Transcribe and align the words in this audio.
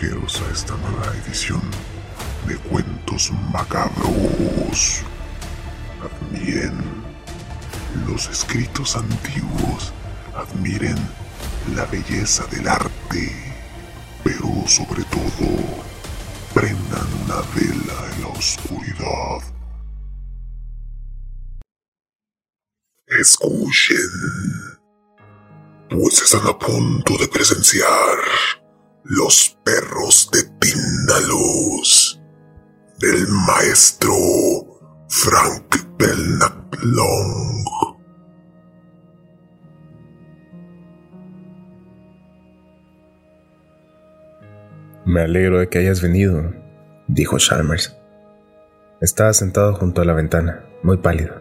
A 0.00 0.52
esta 0.52 0.76
nueva 0.76 1.12
edición 1.24 1.60
de 2.46 2.56
Cuentos 2.56 3.32
Macabros. 3.52 5.02
Admiren 6.00 6.72
los 8.06 8.28
escritos 8.28 8.94
antiguos, 8.94 9.92
admiren 10.36 10.96
la 11.74 11.84
belleza 11.86 12.46
del 12.46 12.68
arte, 12.68 13.56
pero 14.22 14.46
sobre 14.68 15.02
todo, 15.02 15.48
prendan 16.54 17.08
una 17.24 17.40
vela 17.56 18.14
en 18.14 18.22
la 18.22 18.28
oscuridad. 18.28 19.42
Escuchen, 23.18 23.98
pues 25.90 26.22
están 26.22 26.46
a 26.46 26.56
punto 26.56 27.18
de 27.18 27.26
presenciar 27.26 28.18
los 29.04 29.58
perros 29.64 30.30
de 30.32 30.42
Tindaluz 30.58 32.20
del 32.98 33.28
maestro 33.28 34.12
Frank 35.08 35.76
Belknap 35.98 36.74
Long. 36.82 37.64
Me 45.06 45.22
alegro 45.22 45.60
de 45.60 45.68
que 45.68 45.78
hayas 45.78 46.02
venido, 46.02 46.52
dijo 47.06 47.38
Chalmers. 47.38 47.96
Estaba 49.00 49.32
sentado 49.32 49.74
junto 49.74 50.02
a 50.02 50.04
la 50.04 50.12
ventana, 50.12 50.64
muy 50.82 50.98
pálido. 50.98 51.40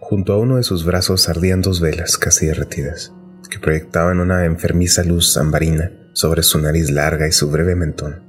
Junto 0.00 0.32
a 0.32 0.38
uno 0.38 0.56
de 0.56 0.62
sus 0.62 0.84
brazos 0.84 1.28
ardían 1.28 1.62
dos 1.62 1.80
velas 1.80 2.16
casi 2.16 2.46
derretidas, 2.46 3.12
que 3.50 3.58
proyectaban 3.58 4.20
una 4.20 4.44
enfermiza 4.44 5.02
luz 5.02 5.36
ambarina 5.36 6.03
sobre 6.14 6.42
su 6.42 6.58
nariz 6.58 6.90
larga 6.90 7.28
y 7.28 7.32
su 7.32 7.50
breve 7.50 7.76
mentón. 7.76 8.22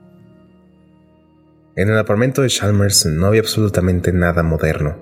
En 1.77 1.89
el 1.89 1.97
apartamento 1.97 2.41
de 2.41 2.49
Chalmers 2.49 3.05
no 3.05 3.27
había 3.27 3.41
absolutamente 3.41 4.11
nada 4.11 4.43
moderno. 4.43 4.97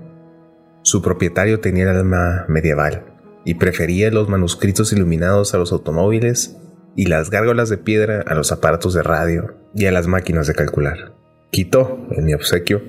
Su 0.83 1.01
propietario 1.01 1.59
tenía 1.59 1.89
el 1.89 1.97
alma 1.97 2.45
medieval 2.47 3.05
y 3.45 3.55
prefería 3.55 4.11
los 4.11 4.29
manuscritos 4.29 4.91
iluminados 4.93 5.53
a 5.53 5.57
los 5.57 5.71
automóviles 5.71 6.57
y 6.95 7.07
las 7.07 7.29
gárgolas 7.29 7.69
de 7.69 7.77
piedra 7.77 8.23
a 8.27 8.35
los 8.35 8.51
aparatos 8.51 8.93
de 8.93 9.03
radio 9.03 9.55
y 9.73 9.85
a 9.85 9.91
las 9.91 10.07
máquinas 10.07 10.47
de 10.47 10.55
calcular. 10.55 11.15
Quitó, 11.51 12.07
en 12.11 12.25
mi 12.25 12.33
obsequio, 12.33 12.81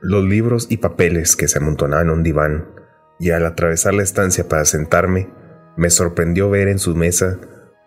los 0.00 0.24
libros 0.24 0.66
y 0.70 0.78
papeles 0.78 1.36
que 1.36 1.48
se 1.48 1.58
amontonaban 1.58 2.06
en 2.06 2.12
un 2.12 2.22
diván 2.22 2.68
y 3.18 3.30
al 3.30 3.44
atravesar 3.44 3.94
la 3.94 4.02
estancia 4.02 4.48
para 4.48 4.64
sentarme, 4.64 5.30
me 5.76 5.90
sorprendió 5.90 6.48
ver 6.50 6.68
en 6.68 6.78
su 6.78 6.94
mesa 6.94 7.38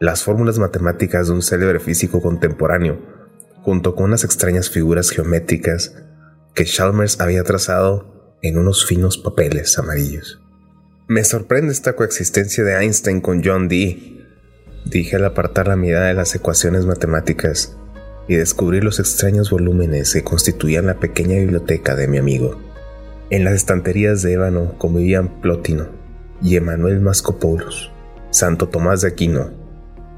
las 0.04 0.22
fórmulas 0.22 0.60
matemáticas 0.60 1.28
de 1.28 1.34
un 1.34 1.42
célebre 1.42 1.80
físico 1.80 2.22
contemporáneo, 2.22 3.00
junto 3.62 3.96
con 3.96 4.04
unas 4.04 4.26
extrañas 4.26 4.70
figuras 4.70 5.10
geométricas 5.12 5.96
que 6.54 6.66
Chalmers 6.66 7.22
había 7.22 7.46
trazado 7.46 8.38
en 8.42 8.58
unos 8.58 8.86
finos 8.86 9.18
papeles 9.18 9.80
amarillos. 9.80 10.42
Me 11.08 11.24
sorprende 11.24 11.72
esta 11.72 11.96
coexistencia 11.96 12.66
de 12.66 12.84
Einstein 12.84 13.22
con 13.22 13.46
John 13.46 13.70
Dee, 13.70 14.28
dije 14.84 15.16
al 15.16 15.24
apartar 15.24 15.70
la 15.70 15.78
mirada 15.78 16.08
de 16.08 16.16
las 16.16 16.36
ecuaciones 16.36 16.86
matemáticas 16.86 17.78
y 18.28 18.36
descubrir 18.36 18.84
los 18.84 19.00
extraños 19.00 19.52
volúmenes 19.52 20.12
que 20.12 20.26
constituían 20.26 20.86
la 20.86 21.00
pequeña 21.00 21.38
biblioteca 21.38 21.96
de 21.96 22.10
mi 22.10 22.18
amigo. 22.18 22.62
En 23.30 23.46
las 23.46 23.54
estanterías 23.54 24.22
de 24.22 24.34
ébano 24.34 24.78
convivían 24.78 25.40
Plotino 25.40 25.88
y 26.42 26.58
Emanuel 26.58 27.00
Mascopoulos, 27.00 27.90
Santo 28.32 28.68
Tomás 28.68 29.00
de 29.00 29.08
Aquino 29.08 29.63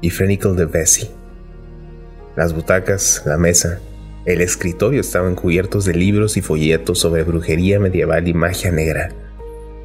y 0.00 0.10
Frenicle 0.10 0.52
de 0.52 0.66
Vesey. 0.66 1.10
Las 2.36 2.52
butacas, 2.52 3.22
la 3.24 3.36
mesa, 3.36 3.80
el 4.26 4.40
escritorio 4.40 5.00
estaban 5.00 5.34
cubiertos 5.34 5.84
de 5.84 5.94
libros 5.94 6.36
y 6.36 6.42
folletos 6.42 6.98
sobre 6.98 7.22
brujería 7.22 7.78
medieval 7.78 8.26
y 8.28 8.34
magia 8.34 8.72
negra, 8.72 9.10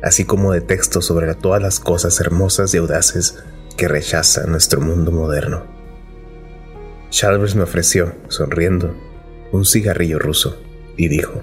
así 0.02 0.26
como 0.26 0.52
de 0.52 0.62
textos 0.62 1.06
sobre 1.06 1.34
todas 1.36 1.62
las 1.62 1.80
cosas 1.80 2.20
hermosas 2.20 2.74
y 2.74 2.78
audaces 2.78 3.44
que 3.78 3.88
rechaza 3.88 4.46
nuestro 4.48 4.82
mundo 4.82 5.12
moderno. 5.12 5.66
Chalmers 7.12 7.56
me 7.56 7.64
ofreció, 7.64 8.16
sonriendo, 8.30 8.96
un 9.52 9.66
cigarrillo 9.66 10.18
ruso 10.18 10.60
y 10.98 11.08
dijo, 11.08 11.42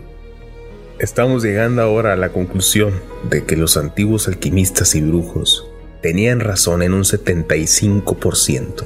Estamos 0.99 1.45
llegando 1.45 1.83
ahora 1.83 2.15
a 2.15 2.17
la 2.17 2.31
conclusión 2.31 2.93
de 3.31 3.45
que 3.45 3.57
los 3.57 3.77
antiguos 3.77 4.27
alquimistas 4.27 4.97
y 4.97 5.01
brujos 5.01 5.71
tenían 6.03 6.41
razón 6.41 6.83
en 6.83 6.95
un 6.95 7.03
75% 7.03 8.85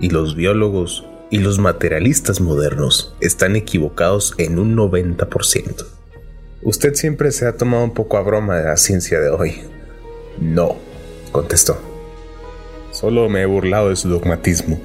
y 0.00 0.10
los 0.10 0.34
biólogos 0.34 1.06
y 1.30 1.38
los 1.38 1.58
materialistas 1.58 2.40
modernos 2.40 3.14
están 3.20 3.56
equivocados 3.56 4.34
en 4.36 4.58
un 4.58 4.76
90%. 4.76 5.86
Usted 6.62 6.94
siempre 6.94 7.32
se 7.32 7.46
ha 7.46 7.56
tomado 7.56 7.84
un 7.84 7.94
poco 7.94 8.18
a 8.18 8.22
broma 8.22 8.56
de 8.56 8.64
la 8.64 8.76
ciencia 8.76 9.18
de 9.18 9.30
hoy. 9.30 9.62
No, 10.38 10.76
contestó. 11.32 11.78
Solo 12.90 13.28
me 13.28 13.42
he 13.42 13.46
burlado 13.46 13.88
de 13.88 13.96
su 13.96 14.08
dogmatismo. 14.08 14.78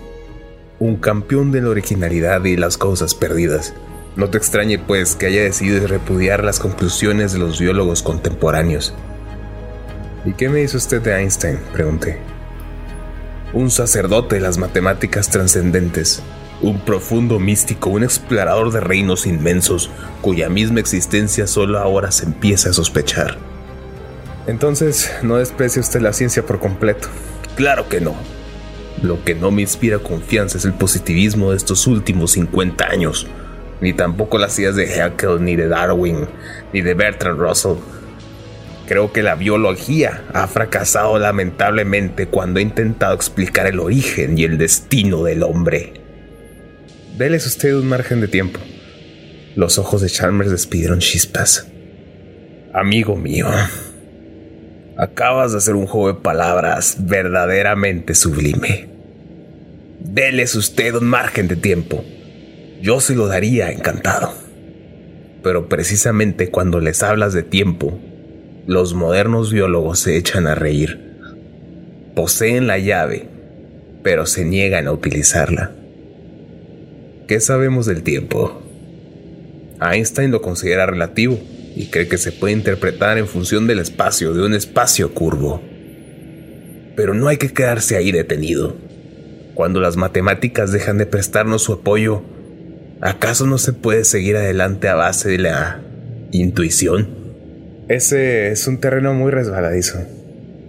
Un 0.79 0.95
campeón 0.95 1.51
de 1.51 1.61
la 1.61 1.69
originalidad 1.69 2.45
y 2.45 2.55
las 2.55 2.77
cosas 2.77 3.13
perdidas. 3.13 3.73
No 4.15 4.29
te 4.29 4.37
extrañe, 4.37 4.79
pues, 4.79 5.15
que 5.15 5.25
haya 5.25 5.43
decidido 5.43 5.85
repudiar 5.85 6.43
las 6.43 6.59
conclusiones 6.59 7.33
de 7.33 7.39
los 7.39 7.59
biólogos 7.59 8.01
contemporáneos. 8.01 8.93
¿Y 10.27 10.33
qué 10.33 10.49
me 10.49 10.61
hizo 10.61 10.75
usted 10.75 11.01
de 11.01 11.17
Einstein? 11.17 11.57
pregunté. 11.71 12.17
Un 13.53 13.71
sacerdote 13.71 14.35
de 14.35 14.41
las 14.41 14.57
matemáticas 14.57 15.29
trascendentes, 15.29 16.21
un 16.61 16.81
profundo 16.81 17.39
místico, 17.39 17.91
un 17.91 18.03
explorador 18.03 18.73
de 18.73 18.81
reinos 18.81 19.25
inmensos, 19.25 19.89
cuya 20.21 20.49
misma 20.49 20.81
existencia 20.81 21.47
solo 21.47 21.79
ahora 21.79 22.11
se 22.11 22.25
empieza 22.25 22.71
a 22.71 22.73
sospechar. 22.73 23.37
Entonces, 24.47 25.09
no 25.23 25.37
desprecie 25.37 25.79
usted 25.79 26.01
la 26.01 26.11
ciencia 26.11 26.45
por 26.45 26.59
completo. 26.59 27.07
Claro 27.55 27.87
que 27.87 28.01
no. 28.01 28.13
Lo 29.01 29.23
que 29.23 29.33
no 29.33 29.49
me 29.49 29.61
inspira 29.61 29.99
confianza 29.99 30.57
es 30.57 30.65
el 30.65 30.73
positivismo 30.73 31.51
de 31.51 31.57
estos 31.57 31.87
últimos 31.87 32.31
50 32.31 32.85
años, 32.85 33.27
ni 33.79 33.93
tampoco 33.93 34.37
las 34.37 34.59
ideas 34.59 34.75
de 34.75 34.91
Haeckel, 34.91 35.41
ni 35.41 35.55
de 35.55 35.69
Darwin, 35.69 36.27
ni 36.73 36.81
de 36.81 36.95
Bertrand 36.95 37.39
Russell. 37.39 37.77
Creo 38.87 39.11
que 39.11 39.21
la 39.21 39.35
biología 39.35 40.23
ha 40.33 40.47
fracasado 40.47 41.19
lamentablemente 41.19 42.27
cuando 42.27 42.59
ha 42.59 42.61
intentado 42.61 43.13
explicar 43.13 43.67
el 43.67 43.79
origen 43.79 44.37
y 44.37 44.43
el 44.45 44.57
destino 44.57 45.23
del 45.23 45.43
hombre. 45.43 45.93
Deles 47.17 47.45
usted 47.45 47.75
un 47.75 47.87
margen 47.87 48.21
de 48.21 48.27
tiempo. 48.27 48.59
Los 49.55 49.77
ojos 49.77 50.01
de 50.01 50.09
Chalmers 50.09 50.51
despidieron 50.51 50.99
chispas. 50.99 51.67
Amigo 52.73 53.15
mío, 53.15 53.47
Acabas 54.99 55.51
de 55.51 55.59
hacer 55.59 55.75
un 55.75 55.85
juego 55.85 56.07
de 56.07 56.21
palabras 56.21 56.97
verdaderamente 57.01 58.15
sublime. 58.15 58.89
Deles 59.99 60.55
usted 60.55 60.95
un 60.95 61.05
margen 61.05 61.47
de 61.47 61.55
tiempo. 61.55 62.03
Yo 62.81 62.99
se 62.99 63.13
lo 63.13 63.27
daría 63.27 63.71
encantado. 63.71 64.33
Pero 65.43 65.69
precisamente 65.69 66.49
cuando 66.49 66.79
les 66.79 67.03
hablas 67.03 67.33
de 67.33 67.43
tiempo, 67.43 67.99
los 68.67 68.93
modernos 68.93 69.53
biólogos 69.53 69.99
se 69.99 70.17
echan 70.17 70.45
a 70.45 70.53
reír. 70.53 70.99
Poseen 72.15 72.67
la 72.67 72.77
llave, 72.77 73.29
pero 74.03 74.25
se 74.25 74.43
niegan 74.43 74.87
a 74.87 74.91
utilizarla. 74.91 75.71
¿Qué 77.29 77.39
sabemos 77.39 77.85
del 77.85 78.03
tiempo? 78.03 78.61
Einstein 79.79 80.31
lo 80.31 80.41
considera 80.41 80.85
relativo 80.85 81.39
y 81.77 81.85
cree 81.85 82.09
que 82.09 82.17
se 82.17 82.33
puede 82.33 82.53
interpretar 82.53 83.17
en 83.17 83.27
función 83.27 83.67
del 83.67 83.79
espacio, 83.79 84.33
de 84.33 84.45
un 84.45 84.53
espacio 84.53 85.13
curvo. 85.13 85.61
Pero 86.97 87.13
no 87.13 87.29
hay 87.29 87.37
que 87.37 87.53
quedarse 87.53 87.95
ahí 87.95 88.11
detenido. 88.11 88.75
Cuando 89.53 89.79
las 89.79 89.95
matemáticas 89.95 90.73
dejan 90.73 90.97
de 90.97 91.05
prestarnos 91.05 91.61
su 91.61 91.71
apoyo, 91.71 92.21
¿acaso 92.99 93.45
no 93.45 93.59
se 93.59 93.71
puede 93.71 94.03
seguir 94.03 94.35
adelante 94.35 94.89
a 94.89 94.95
base 94.95 95.29
de 95.29 95.37
la 95.37 95.81
intuición? 96.31 97.16
Ese 97.89 98.51
es 98.51 98.67
un 98.67 98.79
terreno 98.79 99.13
muy 99.13 99.31
resbaladizo. 99.31 99.99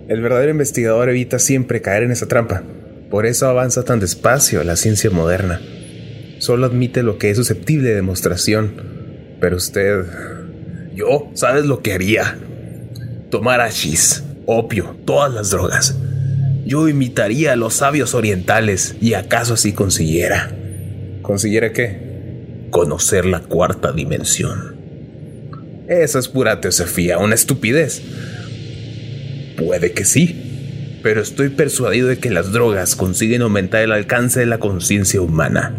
El 0.08 0.20
verdadero 0.20 0.52
investigador 0.52 1.08
evita 1.08 1.40
siempre 1.40 1.82
caer 1.82 2.04
en 2.04 2.12
esa 2.12 2.28
trampa. 2.28 2.62
Por 3.10 3.26
eso 3.26 3.48
avanza 3.48 3.82
tan 3.82 3.98
despacio 3.98 4.62
la 4.62 4.76
ciencia 4.76 5.10
moderna. 5.10 5.60
Solo 6.38 6.66
admite 6.66 7.02
lo 7.02 7.18
que 7.18 7.30
es 7.30 7.36
susceptible 7.36 7.88
de 7.88 7.96
demostración. 7.96 8.72
Pero 9.40 9.56
usted 9.56 10.04
yo, 10.94 11.28
¿sabes 11.34 11.64
lo 11.64 11.82
que 11.82 11.92
haría? 11.92 12.38
Tomar 13.30 13.62
hachís, 13.62 14.22
opio, 14.46 14.96
todas 15.04 15.34
las 15.34 15.50
drogas. 15.50 15.98
Yo 16.66 16.88
imitaría 16.88 17.52
a 17.52 17.56
los 17.56 17.74
sabios 17.74 18.14
orientales 18.14 18.94
y 19.00 19.14
acaso 19.14 19.54
así 19.54 19.72
consiguiera. 19.72 20.52
¿Consiguiera 21.22 21.72
qué? 21.72 22.66
Conocer 22.70 23.26
la 23.26 23.40
cuarta 23.40 23.90
dimensión. 23.90 24.77
Esa 25.88 26.18
es 26.18 26.28
pura 26.28 26.60
teosofía, 26.60 27.16
una 27.16 27.34
estupidez. 27.34 28.02
Puede 29.56 29.92
que 29.92 30.04
sí, 30.04 31.00
pero 31.02 31.22
estoy 31.22 31.48
persuadido 31.48 32.08
de 32.08 32.18
que 32.18 32.28
las 32.28 32.52
drogas 32.52 32.94
consiguen 32.94 33.40
aumentar 33.40 33.82
el 33.82 33.92
alcance 33.92 34.40
de 34.40 34.46
la 34.46 34.58
conciencia 34.58 35.22
humana. 35.22 35.74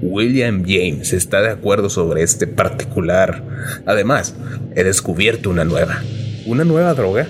William 0.00 0.64
James 0.66 1.12
está 1.12 1.42
de 1.42 1.50
acuerdo 1.50 1.90
sobre 1.90 2.22
este 2.22 2.46
particular. 2.46 3.44
Además, 3.84 4.34
he 4.74 4.84
descubierto 4.84 5.50
una 5.50 5.64
nueva. 5.64 6.02
¿Una 6.46 6.64
nueva 6.64 6.94
droga? 6.94 7.28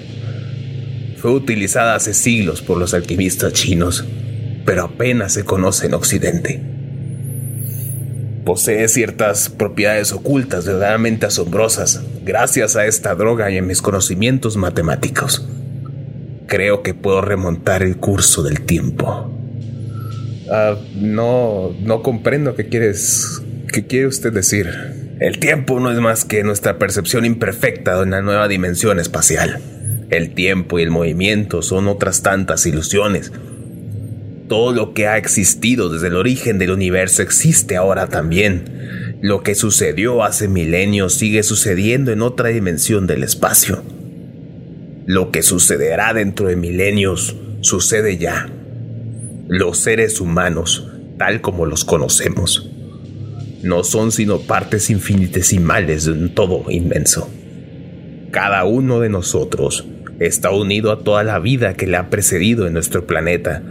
Fue 1.17 1.33
utilizada 1.33 1.97
hace 1.97 2.15
siglos 2.15 2.63
por 2.63 2.79
los 2.79 2.95
alquimistas 2.95 3.53
chinos, 3.53 4.05
pero 4.65 4.85
apenas 4.85 5.33
se 5.33 5.45
conoce 5.45 5.87
en 5.87 5.95
Occidente. 5.95 6.72
Posee 8.45 8.89
ciertas 8.89 9.49
propiedades 9.49 10.13
ocultas 10.13 10.67
verdaderamente 10.67 11.27
asombrosas 11.27 12.03
gracias 12.25 12.75
a 12.75 12.87
esta 12.87 13.15
droga 13.15 13.51
y 13.51 13.59
a 13.59 13.63
mis 13.63 13.81
conocimientos 13.81 14.57
matemáticos. 14.57 15.47
Creo 16.49 16.83
que 16.83 16.93
puedo 16.93 17.21
remontar 17.21 17.83
el 17.83 17.97
curso 17.99 18.43
del 18.43 18.63
tiempo. 18.63 19.31
Ah, 20.51 20.77
no, 20.97 21.75
no 21.81 22.03
comprendo 22.03 22.57
qué 22.57 22.69
quieres, 22.69 23.43
qué 23.73 23.87
quiere 23.87 24.09
usted 24.09 24.33
decir. 24.33 24.69
El 25.21 25.39
tiempo 25.39 25.79
no 25.79 25.93
es 25.93 26.01
más 26.01 26.25
que 26.25 26.43
nuestra 26.43 26.79
percepción 26.79 27.25
imperfecta 27.25 27.95
de 27.97 28.03
una 28.03 28.23
nueva 28.23 28.49
dimensión 28.49 28.99
espacial. 28.99 29.61
El 30.11 30.35
tiempo 30.35 30.81
y 30.81 30.83
el 30.83 30.91
movimiento 30.91 31.63
son 31.63 31.87
otras 31.87 32.23
tantas 32.23 32.67
ilusiones. 32.67 33.33
Todo 34.53 34.73
lo 34.73 34.93
que 34.93 35.07
ha 35.07 35.17
existido 35.17 35.89
desde 35.89 36.09
el 36.09 36.15
origen 36.15 36.59
del 36.59 36.73
universo 36.73 37.23
existe 37.23 37.75
ahora 37.75 38.09
también. 38.09 39.17
Lo 39.23 39.43
que 39.43 39.55
sucedió 39.55 40.23
hace 40.23 40.47
milenios 40.47 41.15
sigue 41.15 41.43
sucediendo 41.43 42.13
en 42.13 42.21
otra 42.21 42.51
dimensión 42.51 43.07
del 43.07 43.23
espacio. 43.23 43.83
Lo 45.07 45.31
que 45.31 45.43
sucederá 45.43 46.13
dentro 46.13 46.49
de 46.49 46.57
milenios 46.57 47.35
sucede 47.63 48.19
ya 48.19 48.51
los 49.49 49.79
seres 49.79 50.21
humanos, 50.21 50.87
tal 51.17 51.41
como 51.41 51.65
los 51.65 51.87
conocemos, 51.87 52.69
no 53.63 53.85
son 53.85 54.13
sino 54.13 54.41
partes 54.41 54.91
infinitesimales 54.91 56.05
de 56.05 56.13
un 56.13 56.35
todo 56.35 56.71
inmenso. 56.71 57.31
Cada 58.31 58.65
uno 58.65 59.01
de 59.01 59.09
nosotros 59.09 59.87
está 60.21 60.51
unido 60.51 60.93
a 60.93 61.03
toda 61.03 61.25
la 61.25 61.39
vida 61.39 61.73
que 61.73 61.87
le 61.87 61.97
ha 61.97 62.11
precedido 62.11 62.67
en 62.67 62.75
nuestro 62.75 63.07
planeta. 63.07 63.63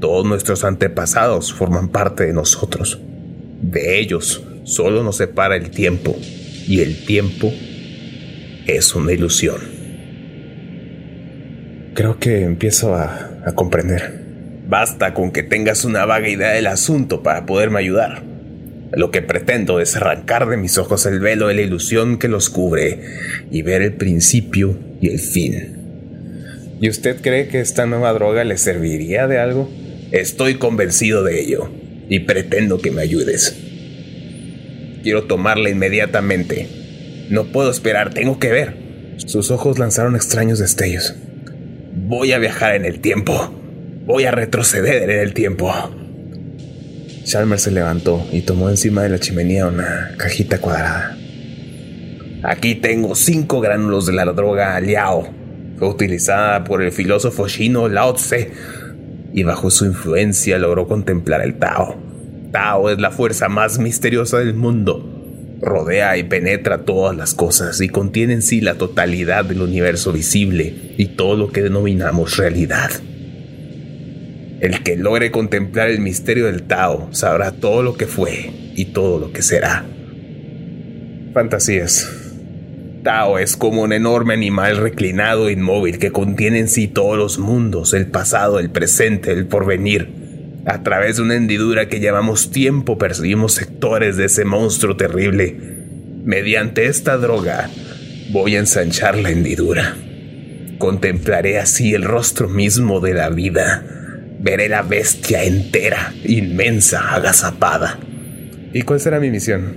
Todos 0.00 0.26
nuestros 0.26 0.64
antepasados 0.64 1.52
forman 1.52 1.88
parte 1.88 2.26
de 2.26 2.32
nosotros. 2.32 3.00
De 3.62 3.98
ellos 3.98 4.42
solo 4.64 5.02
nos 5.02 5.16
separa 5.16 5.56
el 5.56 5.70
tiempo, 5.70 6.16
y 6.66 6.80
el 6.80 7.04
tiempo 7.04 7.52
es 8.66 8.94
una 8.94 9.12
ilusión. 9.12 9.56
Creo 11.94 12.18
que 12.18 12.42
empiezo 12.42 12.94
a, 12.94 13.40
a 13.46 13.54
comprender. 13.54 14.26
Basta 14.68 15.14
con 15.14 15.30
que 15.30 15.42
tengas 15.42 15.84
una 15.84 16.04
vaga 16.04 16.28
idea 16.28 16.50
del 16.50 16.66
asunto 16.66 17.22
para 17.22 17.46
poderme 17.46 17.78
ayudar. 17.78 18.22
Lo 18.92 19.10
que 19.10 19.22
pretendo 19.22 19.80
es 19.80 19.96
arrancar 19.96 20.48
de 20.48 20.56
mis 20.56 20.76
ojos 20.76 21.06
el 21.06 21.20
velo 21.20 21.48
de 21.48 21.54
la 21.54 21.62
ilusión 21.62 22.18
que 22.18 22.28
los 22.28 22.50
cubre 22.50 23.00
y 23.50 23.62
ver 23.62 23.82
el 23.82 23.94
principio 23.94 24.78
y 25.00 25.08
el 25.08 25.20
fin. 25.20 25.76
¿Y 26.80 26.90
usted 26.90 27.20
cree 27.22 27.48
que 27.48 27.60
esta 27.60 27.86
nueva 27.86 28.12
droga 28.12 28.44
le 28.44 28.58
serviría 28.58 29.26
de 29.26 29.38
algo? 29.38 29.70
Estoy 30.16 30.54
convencido 30.54 31.22
de 31.24 31.38
ello 31.38 31.68
y 32.08 32.20
pretendo 32.20 32.78
que 32.78 32.90
me 32.90 33.02
ayudes. 33.02 33.54
Quiero 35.02 35.24
tomarla 35.24 35.68
inmediatamente. 35.68 37.26
No 37.28 37.52
puedo 37.52 37.70
esperar, 37.70 38.14
tengo 38.14 38.38
que 38.38 38.50
ver. 38.50 38.76
Sus 39.18 39.50
ojos 39.50 39.78
lanzaron 39.78 40.16
extraños 40.16 40.58
destellos. 40.58 41.14
Voy 41.94 42.32
a 42.32 42.38
viajar 42.38 42.76
en 42.76 42.86
el 42.86 43.00
tiempo. 43.00 43.52
Voy 44.06 44.24
a 44.24 44.30
retroceder 44.30 45.02
en 45.10 45.20
el 45.20 45.34
tiempo. 45.34 45.70
Chalmers 47.24 47.64
se 47.64 47.70
levantó 47.70 48.26
y 48.32 48.40
tomó 48.40 48.70
encima 48.70 49.02
de 49.02 49.10
la 49.10 49.18
chimenea 49.18 49.66
una 49.66 50.14
cajita 50.16 50.62
cuadrada. 50.62 51.18
Aquí 52.42 52.74
tengo 52.76 53.14
cinco 53.16 53.60
gránulos 53.60 54.06
de 54.06 54.14
la 54.14 54.24
droga 54.24 54.80
Liao. 54.80 55.28
Utilizada 55.78 56.64
por 56.64 56.82
el 56.82 56.90
filósofo 56.90 57.48
chino 57.48 57.86
Lao 57.90 58.14
Tse 58.14 58.50
y 59.36 59.42
bajo 59.42 59.70
su 59.70 59.84
influencia 59.84 60.58
logró 60.58 60.88
contemplar 60.88 61.42
el 61.42 61.58
Tao. 61.58 61.94
Tao 62.52 62.88
es 62.88 62.98
la 62.98 63.10
fuerza 63.10 63.50
más 63.50 63.78
misteriosa 63.78 64.38
del 64.38 64.54
mundo. 64.54 65.58
Rodea 65.60 66.16
y 66.16 66.24
penetra 66.24 66.86
todas 66.86 67.14
las 67.14 67.34
cosas 67.34 67.82
y 67.82 67.90
contiene 67.90 68.32
en 68.32 68.40
sí 68.40 68.62
la 68.62 68.76
totalidad 68.76 69.44
del 69.44 69.60
universo 69.60 70.10
visible 70.10 70.94
y 70.96 71.08
todo 71.08 71.36
lo 71.36 71.52
que 71.52 71.62
denominamos 71.62 72.38
realidad. 72.38 72.90
El 74.60 74.82
que 74.82 74.96
logre 74.96 75.30
contemplar 75.30 75.88
el 75.88 76.00
misterio 76.00 76.46
del 76.46 76.62
Tao 76.62 77.10
sabrá 77.12 77.52
todo 77.52 77.82
lo 77.82 77.94
que 77.94 78.06
fue 78.06 78.50
y 78.74 78.86
todo 78.86 79.18
lo 79.18 79.32
que 79.32 79.42
será. 79.42 79.84
Fantasías. 81.34 82.25
Tao 83.06 83.38
es 83.38 83.56
como 83.56 83.82
un 83.82 83.92
enorme 83.92 84.34
animal 84.34 84.78
reclinado 84.78 85.48
e 85.48 85.52
inmóvil 85.52 86.00
que 86.00 86.10
contiene 86.10 86.58
en 86.58 86.66
sí 86.66 86.88
todos 86.88 87.16
los 87.16 87.38
mundos, 87.38 87.94
el 87.94 88.08
pasado, 88.08 88.58
el 88.58 88.68
presente, 88.70 89.30
el 89.30 89.46
porvenir. 89.46 90.10
A 90.66 90.82
través 90.82 91.14
de 91.14 91.22
una 91.22 91.36
hendidura 91.36 91.88
que 91.88 92.00
llamamos 92.00 92.50
tiempo 92.50 92.98
percibimos 92.98 93.52
sectores 93.52 94.16
de 94.16 94.24
ese 94.24 94.44
monstruo 94.44 94.96
terrible. 94.96 95.56
Mediante 96.24 96.86
esta 96.86 97.16
droga 97.16 97.70
voy 98.32 98.56
a 98.56 98.58
ensanchar 98.58 99.16
la 99.16 99.30
hendidura. 99.30 99.96
Contemplaré 100.78 101.60
así 101.60 101.94
el 101.94 102.02
rostro 102.02 102.48
mismo 102.48 102.98
de 102.98 103.14
la 103.14 103.28
vida 103.28 103.84
Veré 104.40 104.68
la 104.68 104.82
bestia 104.82 105.44
entera, 105.44 106.12
inmensa, 106.24 107.14
agazapada. 107.14 108.00
¿Y 108.72 108.82
cuál 108.82 108.98
será 108.98 109.20
mi 109.20 109.30
misión? 109.30 109.76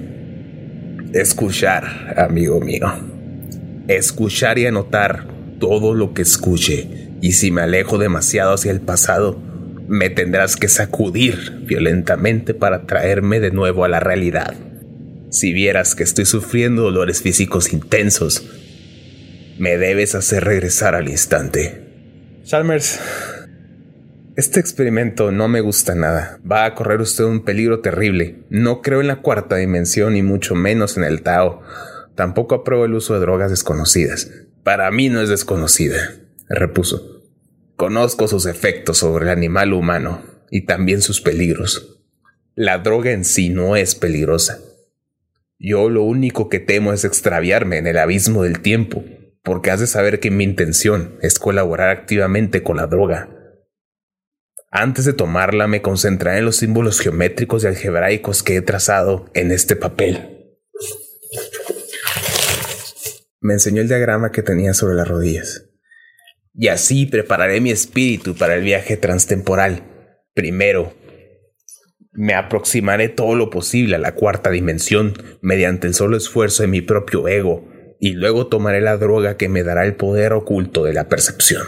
Escuchar, 1.13 2.15
amigo 2.17 2.59
mío. 2.59 3.18
Escuchar 3.89 4.60
y 4.60 4.67
anotar 4.67 5.25
todo 5.60 5.96
lo 5.96 6.13
que 6.13 6.22
escuche. 6.22 7.10
Y 7.22 7.31
si 7.31 7.50
me 7.50 7.62
alejo 7.62 7.98
demasiado 7.98 8.53
hacia 8.53 8.72
el 8.72 8.81
pasado, 8.81 9.41
me 9.88 10.12
tendrás 10.12 10.55
que 10.58 10.67
sacudir 10.67 11.63
violentamente 11.65 12.53
para 12.53 12.86
traerme 12.86 13.39
de 13.39 13.50
nuevo 13.50 13.84
a 13.84 13.88
la 13.88 14.00
realidad. 14.00 14.53
Si 15.31 15.53
vieras 15.53 15.96
que 15.96 16.03
estoy 16.03 16.25
sufriendo 16.25 16.84
dolores 16.84 17.24
físicos 17.24 17.74
intensos, 17.74 18.48
me 19.58 19.79
debes 19.79 20.13
hacer 20.13 20.43
regresar 20.43 20.93
al 20.93 21.10
instante. 21.10 21.81
Chalmers, 22.43 23.00
este 24.36 24.60
experimento 24.60 25.31
no 25.31 25.48
me 25.48 25.62
gusta 25.62 25.96
nada. 25.96 26.39
Va 26.50 26.65
a 26.65 26.75
correr 26.75 27.01
usted 27.01 27.24
un 27.24 27.43
peligro 27.43 27.79
terrible. 27.79 28.43
No 28.51 28.84
creo 28.84 29.01
en 29.01 29.08
la 29.08 29.24
cuarta 29.24 29.55
dimensión 29.55 30.15
y 30.15 30.22
mucho 30.22 30.53
menos 30.53 30.96
en 30.96 31.05
el 31.05 31.24
Tao. 31.24 31.63
Tampoco 32.19 32.53
apruebo 32.53 32.83
el 32.83 32.95
uso 32.95 33.13
de 33.13 33.21
drogas 33.21 33.49
desconocidas. 33.49 34.29
Para 34.65 34.91
mí 34.91 35.07
no 35.07 35.21
es 35.21 35.29
desconocida, 35.29 36.19
repuso. 36.49 37.23
Conozco 37.77 38.27
sus 38.27 38.45
efectos 38.45 38.97
sobre 38.97 39.23
el 39.23 39.31
animal 39.31 39.71
humano 39.71 40.21
y 40.51 40.65
también 40.65 41.01
sus 41.01 41.21
peligros. 41.21 42.01
La 42.55 42.79
droga 42.79 43.11
en 43.11 43.23
sí 43.23 43.47
no 43.47 43.77
es 43.77 43.95
peligrosa. 43.95 44.59
Yo 45.59 45.89
lo 45.89 46.03
único 46.03 46.49
que 46.49 46.59
temo 46.59 46.91
es 46.91 47.05
extraviarme 47.05 47.77
en 47.77 47.88
el 47.88 47.97
abismo 47.97 48.43
del 48.43 48.59
tiempo, 48.59 49.05
porque 49.41 49.71
has 49.71 49.79
de 49.79 49.88
saber 49.88 50.19
que 50.19 50.29
mi 50.29 50.43
intención 50.43 51.15
es 51.21 51.39
colaborar 51.39 51.89
activamente 51.89 52.63
con 52.63 52.75
la 52.75 52.88
droga 52.88 53.29
antes 54.71 55.05
de 55.05 55.13
tomarla 55.13 55.67
me 55.67 55.81
concentré 55.81 56.38
en 56.38 56.45
los 56.45 56.57
símbolos 56.57 56.99
geométricos 56.99 57.63
y 57.63 57.67
algebraicos 57.67 58.43
que 58.43 58.55
he 58.55 58.61
trazado 58.61 59.31
en 59.33 59.51
este 59.51 59.75
papel. 59.75 60.38
Me 63.41 63.53
enseñó 63.53 63.81
el 63.81 63.88
diagrama 63.88 64.31
que 64.31 64.43
tenía 64.43 64.74
sobre 64.74 64.96
las 64.96 65.08
rodillas. 65.08 65.65
Y 66.53 66.67
así 66.67 67.05
prepararé 67.05 67.62
mi 67.62 67.72
espíritu 67.72 68.36
para 68.36 68.55
el 68.55 68.63
viaje 68.63 68.98
transtemporal. 68.98 69.84
Primero, 70.34 70.93
me 72.12 72.34
aproximaré 72.34 73.08
todo 73.10 73.36
lo 73.36 73.50
posible 73.50 73.96
a 73.96 74.00
la 74.00 74.15
cuarta 74.15 74.50
dimensión 74.50 75.13
mediante 75.41 75.88
el 75.88 75.93
solo 75.93 76.17
esfuerzo 76.17 76.63
de 76.63 76.67
mi 76.67 76.81
propio 76.81 77.27
ego, 77.27 77.67
y 78.00 78.13
luego 78.13 78.48
tomaré 78.48 78.81
la 78.81 78.98
droga 78.98 79.38
que 79.38 79.50
me 79.50 79.63
dará 79.63 79.86
el 79.86 79.96
poder 79.96 80.34
oculto 80.34 80.84
de 80.84 80.93
la 80.93 81.08
percepción 81.08 81.63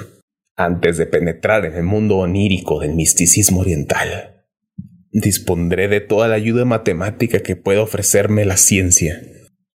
antes 0.56 0.98
de 0.98 1.06
penetrar 1.06 1.66
en 1.66 1.74
el 1.74 1.84
mundo 1.84 2.18
onírico 2.18 2.80
del 2.80 2.94
misticismo 2.94 3.62
oriental. 3.62 4.46
Dispondré 5.12 5.88
de 5.88 6.02
toda 6.02 6.28
la 6.28 6.36
ayuda 6.36 6.66
matemática 6.66 7.40
que 7.40 7.56
pueda 7.56 7.82
ofrecerme 7.82 8.46
la 8.46 8.58
ciencia. 8.58 9.22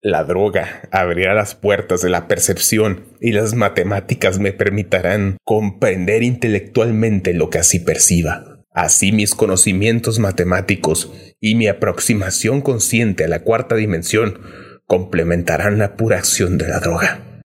La 0.06 0.24
droga 0.24 0.88
abrirá 0.92 1.34
las 1.34 1.56
puertas 1.56 2.04
de 2.04 2.12
la 2.12 2.28
percepción 2.28 3.06
y 3.20 3.32
las 3.32 3.56
matemáticas 3.56 4.38
me 4.38 4.54
permitirán 4.54 5.38
comprender 5.44 6.22
intelectualmente 6.22 7.34
lo 7.34 7.50
que 7.50 7.58
así 7.58 7.80
perciba. 7.80 8.64
Así 8.72 9.12
mis 9.12 9.34
conocimientos 9.34 10.20
matemáticos 10.20 11.12
y 11.40 11.56
mi 11.56 11.68
aproximación 11.68 12.62
consciente 12.62 13.24
a 13.24 13.28
la 13.28 13.40
cuarta 13.40 13.74
dimensión 13.74 14.42
complementarán 14.86 15.80
la 15.80 15.96
pura 15.96 16.20
acción 16.20 16.60
de 16.60 16.68
la 16.68 16.80
droga. 16.80 17.42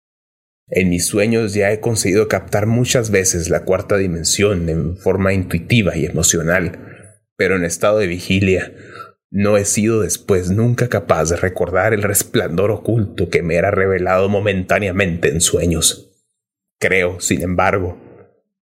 En 0.68 0.88
mis 0.88 1.06
sueños 1.06 1.52
ya 1.52 1.72
he 1.72 1.80
conseguido 1.80 2.26
captar 2.26 2.66
muchas 2.66 3.10
veces 3.10 3.50
la 3.50 3.64
cuarta 3.64 3.98
dimensión 3.98 4.70
en 4.70 4.96
forma 4.96 5.34
intuitiva 5.34 5.94
y 5.94 6.06
emocional, 6.06 7.12
pero 7.36 7.54
en 7.56 7.66
estado 7.66 7.98
de 7.98 8.06
vigilia 8.06 8.72
no 9.30 9.56
he 9.56 9.64
sido 9.64 10.00
después 10.00 10.50
nunca 10.50 10.88
capaz 10.88 11.30
de 11.30 11.36
recordar 11.36 11.92
el 11.92 12.02
resplandor 12.02 12.70
oculto 12.70 13.28
que 13.28 13.42
me 13.42 13.56
era 13.56 13.70
revelado 13.70 14.28
momentáneamente 14.28 15.28
en 15.28 15.40
sueños. 15.40 16.10
Creo, 16.78 17.20
sin 17.20 17.42
embargo, 17.42 17.98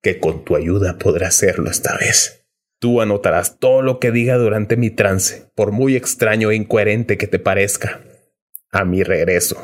que 0.02 0.20
con 0.20 0.44
tu 0.46 0.56
ayuda 0.56 0.98
podré 0.98 1.26
hacerlo 1.26 1.70
esta 1.70 1.98
vez. 1.98 2.46
Tú 2.80 3.02
anotarás 3.02 3.60
todo 3.60 3.82
lo 3.82 4.00
que 4.00 4.12
diga 4.12 4.38
durante 4.38 4.78
mi 4.78 4.90
trance, 4.90 5.52
por 5.56 5.72
muy 5.72 5.96
extraño 5.96 6.52
e 6.52 6.56
incoherente 6.56 7.18
que 7.18 7.28
te 7.28 7.40
parezca. 7.40 8.02
A 8.72 8.84
mi 8.84 9.04
regreso, 9.04 9.64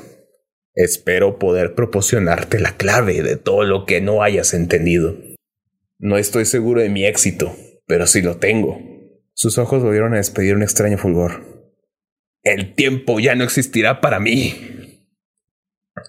Espero 0.79 1.39
poder 1.39 1.75
proporcionarte 1.75 2.57
la 2.57 2.77
clave 2.77 3.21
de 3.21 3.35
todo 3.35 3.65
lo 3.65 3.85
que 3.85 3.99
no 3.99 4.23
hayas 4.23 4.53
entendido. 4.53 5.17
No 5.97 6.17
estoy 6.17 6.45
seguro 6.45 6.79
de 6.79 6.87
mi 6.87 7.05
éxito, 7.05 7.53
pero 7.85 8.07
sí 8.07 8.21
lo 8.21 8.37
tengo. 8.37 8.79
Sus 9.39 9.57
ojos 9.57 9.81
volvieron 9.81 10.13
a 10.13 10.17
despedir 10.17 10.53
un 10.53 10.63
extraño 10.63 10.97
fulgor. 10.97 11.71
El 12.43 12.75
tiempo 12.75 13.21
ya 13.21 13.35
no 13.35 13.45
existirá 13.45 14.01
para 14.01 14.19
mí. 14.19 15.07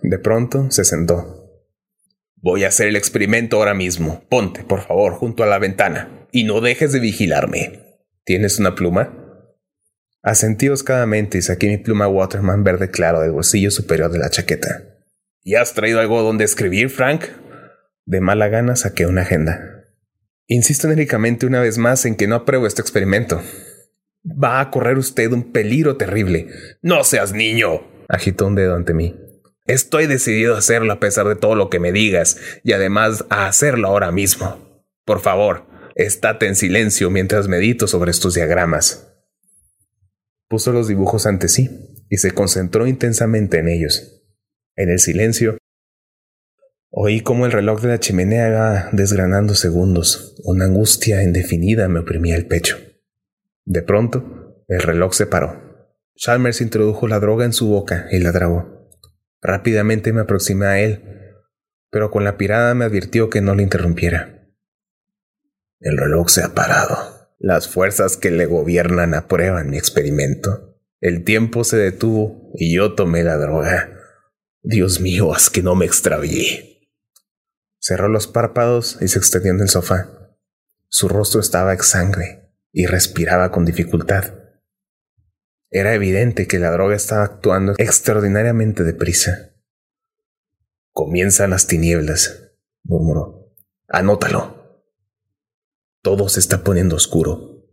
De 0.03 0.19
pronto 0.19 0.69
se 0.73 0.85
sentó. 0.85 1.65
Voy 2.35 2.65
a 2.65 2.69
hacer 2.69 2.89
el 2.89 2.97
experimento 2.97 3.59
ahora 3.59 3.73
mismo. 3.73 4.25
Ponte, 4.29 4.65
por 4.65 4.81
favor, 4.81 5.13
junto 5.13 5.45
a 5.45 5.47
la 5.47 5.61
ventana 5.61 6.27
y 6.33 6.43
no 6.43 6.61
dejes 6.61 6.91
de 6.91 6.99
vigilarme. 6.99 8.01
¿Tienes 8.25 8.59
una 8.59 8.75
pluma? 8.75 9.17
Asentí 10.25 10.69
oscadamente 10.69 11.39
y 11.39 11.43
saqué 11.43 11.69
mi 11.69 11.79
pluma 11.79 12.09
Waterman 12.09 12.65
verde 12.65 12.91
claro 12.91 13.21
del 13.21 13.31
bolsillo 13.31 13.71
superior 13.71 14.11
de 14.11 14.19
la 14.19 14.31
chaqueta. 14.31 14.83
¿Y 15.45 15.55
has 15.55 15.73
traído 15.75 16.01
algo 16.01 16.21
donde 16.23 16.43
escribir, 16.43 16.91
Frank? 16.91 17.27
De 18.07 18.21
mala 18.21 18.49
gana 18.49 18.75
saqué 18.75 19.07
una 19.07 19.23
agenda. 19.23 19.80
Insisto 20.53 20.89
enérgicamente 20.89 21.47
una 21.47 21.61
vez 21.61 21.79
más 21.79 22.05
en 22.07 22.17
que 22.17 22.27
no 22.27 22.35
apruebo 22.35 22.67
este 22.67 22.83
experimento. 22.83 23.41
Va 24.27 24.61
a 24.61 24.73
correr 24.73 24.99
usted 24.99 25.31
un 25.31 25.53
peligro 25.53 25.97
terrible. 25.97 26.49
No 26.83 27.05
seas 27.05 27.33
niño. 27.33 27.83
Agitó 28.09 28.49
un 28.49 28.57
dedo 28.57 28.75
ante 28.75 28.93
mí. 28.93 29.15
Estoy 29.67 30.09
decidido 30.09 30.57
a 30.57 30.59
hacerlo 30.59 30.93
a 30.93 30.99
pesar 30.99 31.29
de 31.29 31.37
todo 31.37 31.55
lo 31.55 31.71
que 31.71 31.79
me 31.79 31.93
digas 31.93 32.37
y 32.65 32.73
además 32.73 33.25
a 33.31 33.47
hacerlo 33.47 33.87
ahora 33.87 34.11
mismo. 34.11 34.85
Por 35.05 35.21
favor, 35.21 35.69
estate 35.95 36.49
en 36.49 36.57
silencio 36.57 37.11
mientras 37.11 37.47
medito 37.47 37.87
sobre 37.87 38.11
estos 38.11 38.35
diagramas. 38.35 39.07
Puso 40.49 40.73
los 40.73 40.89
dibujos 40.89 41.27
ante 41.27 41.47
sí 41.47 41.71
y 42.09 42.17
se 42.17 42.33
concentró 42.33 42.89
intensamente 42.89 43.59
en 43.59 43.69
ellos. 43.69 44.21
En 44.75 44.91
el 44.91 44.99
silencio, 44.99 45.59
oí 46.91 47.21
cómo 47.21 47.47
el 47.47 47.53
reloj 47.53 47.81
de 47.81 47.89
la 47.89 48.01
chimenea 48.01 48.49
iba 48.49 48.89
desgranando 48.93 49.55
segundos. 49.55 50.37
Una 50.45 50.67
angustia 50.67 51.23
indefinida 51.23 51.89
me 51.89 52.01
oprimía 52.01 52.37
el 52.37 52.47
pecho. 52.47 52.79
De 53.65 53.83
pronto, 53.83 54.65
el 54.69 54.83
reloj 54.83 55.15
se 55.15 55.27
paró. 55.27 55.87
Chalmers 56.17 56.61
introdujo 56.61 57.09
la 57.09 57.21
droga 57.21 57.45
en 57.45 57.53
su 57.53 57.69
boca 57.69 58.07
y 58.11 58.19
la 58.19 58.33
tragó. 58.33 58.89
Rápidamente 59.41 60.13
me 60.13 60.21
aproximé 60.21 60.67
a 60.67 60.81
él, 60.81 61.03
pero 61.91 62.11
con 62.11 62.25
la 62.25 62.37
pirada 62.37 62.75
me 62.75 62.85
advirtió 62.85 63.31
que 63.31 63.41
no 63.41 63.55
le 63.55 63.63
interrumpiera. 63.63 64.49
El 65.81 65.97
reloj 65.97 66.29
se 66.29 66.43
ha 66.43 66.55
parado, 66.55 66.97
las 67.39 67.69
fuerzas 67.69 68.19
que 68.19 68.31
le 68.31 68.45
gobiernan 68.45 69.15
aprueban 69.15 69.71
mi 69.71 69.79
experimento. 69.79 70.77
El 71.01 71.25
tiempo 71.25 71.65
se 71.65 71.79
detuvo 71.79 72.51
y 72.55 72.75
yo 72.75 72.95
tomé 72.95 73.23
la 73.23 73.39
droga. 73.39 73.97
Dios 74.63 75.01
mío, 75.01 75.33
haz 75.33 75.49
que 75.49 75.63
no 75.63 75.75
me 75.75 75.87
extravié. 75.87 76.70
Cerró 77.81 78.09
los 78.09 78.27
párpados 78.27 78.99
y 79.01 79.09
se 79.09 79.19
extendió 79.19 79.53
en 79.53 79.61
el 79.61 79.69
sofá. 79.71 80.37
Su 80.89 81.09
rostro 81.09 81.41
estaba 81.41 81.73
exangre 81.73 82.53
y 82.73 82.87
respiraba 82.87 83.51
con 83.51 83.65
dificultad. 83.65 84.35
Era 85.71 85.95
evidente 85.95 86.47
que 86.47 86.59
la 86.59 86.71
droga 86.71 86.95
estaba 86.95 87.25
actuando 87.25 87.75
extraordinariamente 87.79 88.85
deprisa. 88.85 89.55
Comienzan 90.93 91.51
las 91.51 91.67
tinieblas, 91.67 92.53
murmuró. 92.83 93.55
Anótalo. 93.89 94.85
Todo 96.03 96.29
se 96.29 96.41
está 96.41 96.63
poniendo 96.63 96.97
oscuro. 96.97 97.67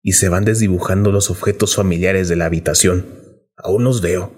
Y 0.00 0.12
se 0.12 0.28
van 0.28 0.44
desdibujando 0.44 1.12
los 1.12 1.30
objetos 1.30 1.74
familiares 1.74 2.28
de 2.28 2.36
la 2.36 2.46
habitación. 2.46 3.42
Aún 3.56 3.84
los 3.84 4.00
veo, 4.00 4.32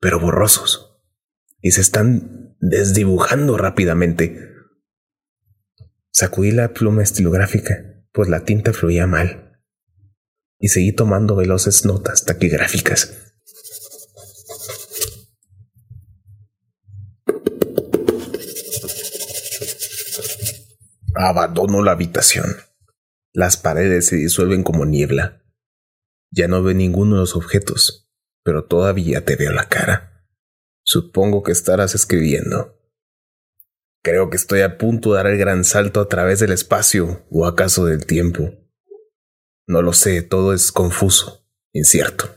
pero 0.00 0.18
borrosos. 0.18 1.02
Y 1.60 1.72
se 1.72 1.80
están 1.80 2.41
desdibujando 2.62 3.58
rápidamente. 3.58 4.54
Sacudí 6.12 6.52
la 6.52 6.72
pluma 6.72 7.02
estilográfica, 7.02 8.04
pues 8.12 8.28
la 8.28 8.44
tinta 8.44 8.72
fluía 8.72 9.06
mal. 9.06 9.60
Y 10.60 10.68
seguí 10.68 10.92
tomando 10.92 11.34
veloces 11.34 11.84
notas 11.84 12.24
taquigráficas. 12.24 13.34
Abandono 21.14 21.82
la 21.82 21.92
habitación. 21.92 22.56
Las 23.32 23.56
paredes 23.56 24.06
se 24.06 24.16
disuelven 24.16 24.62
como 24.62 24.86
niebla. 24.86 25.42
Ya 26.30 26.46
no 26.46 26.62
veo 26.62 26.74
ninguno 26.74 27.16
de 27.16 27.20
los 27.22 27.34
objetos, 27.34 28.08
pero 28.44 28.64
todavía 28.66 29.24
te 29.24 29.34
veo 29.34 29.52
la 29.52 29.68
cara. 29.68 30.11
Supongo 30.92 31.42
que 31.42 31.52
estarás 31.52 31.94
escribiendo. 31.94 32.78
Creo 34.02 34.28
que 34.28 34.36
estoy 34.36 34.60
a 34.60 34.76
punto 34.76 35.12
de 35.12 35.16
dar 35.16 35.26
el 35.26 35.38
gran 35.38 35.64
salto 35.64 36.02
a 36.02 36.06
través 36.06 36.38
del 36.38 36.52
espacio 36.52 37.24
o 37.30 37.46
acaso 37.46 37.86
del 37.86 38.04
tiempo. 38.04 38.52
No 39.66 39.80
lo 39.80 39.94
sé, 39.94 40.20
todo 40.20 40.52
es 40.52 40.70
confuso, 40.70 41.46
incierto. 41.72 42.28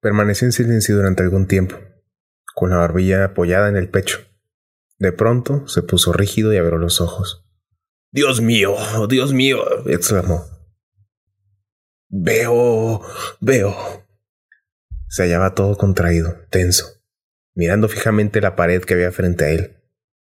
Permanecí 0.00 0.46
en 0.46 0.52
silencio 0.52 0.96
durante 0.96 1.22
algún 1.22 1.46
tiempo, 1.46 1.76
con 2.54 2.70
la 2.70 2.78
barbilla 2.78 3.24
apoyada 3.24 3.68
en 3.68 3.76
el 3.76 3.90
pecho. 3.90 4.20
De 4.98 5.12
pronto 5.12 5.68
se 5.68 5.82
puso 5.82 6.14
rígido 6.14 6.54
y 6.54 6.56
abrió 6.56 6.78
los 6.78 7.02
ojos. 7.02 7.44
Dios 8.10 8.40
mío, 8.40 8.74
Dios 9.06 9.34
mío, 9.34 9.86
exclamó. 9.86 10.46
Veo, 12.08 13.02
veo. 13.38 13.76
Se 15.08 15.24
hallaba 15.24 15.54
todo 15.54 15.76
contraído, 15.76 16.38
tenso, 16.48 16.99
mirando 17.54 17.88
fijamente 17.88 18.40
la 18.40 18.56
pared 18.56 18.82
que 18.82 18.94
había 18.94 19.12
frente 19.12 19.44
a 19.44 19.50
él, 19.50 19.76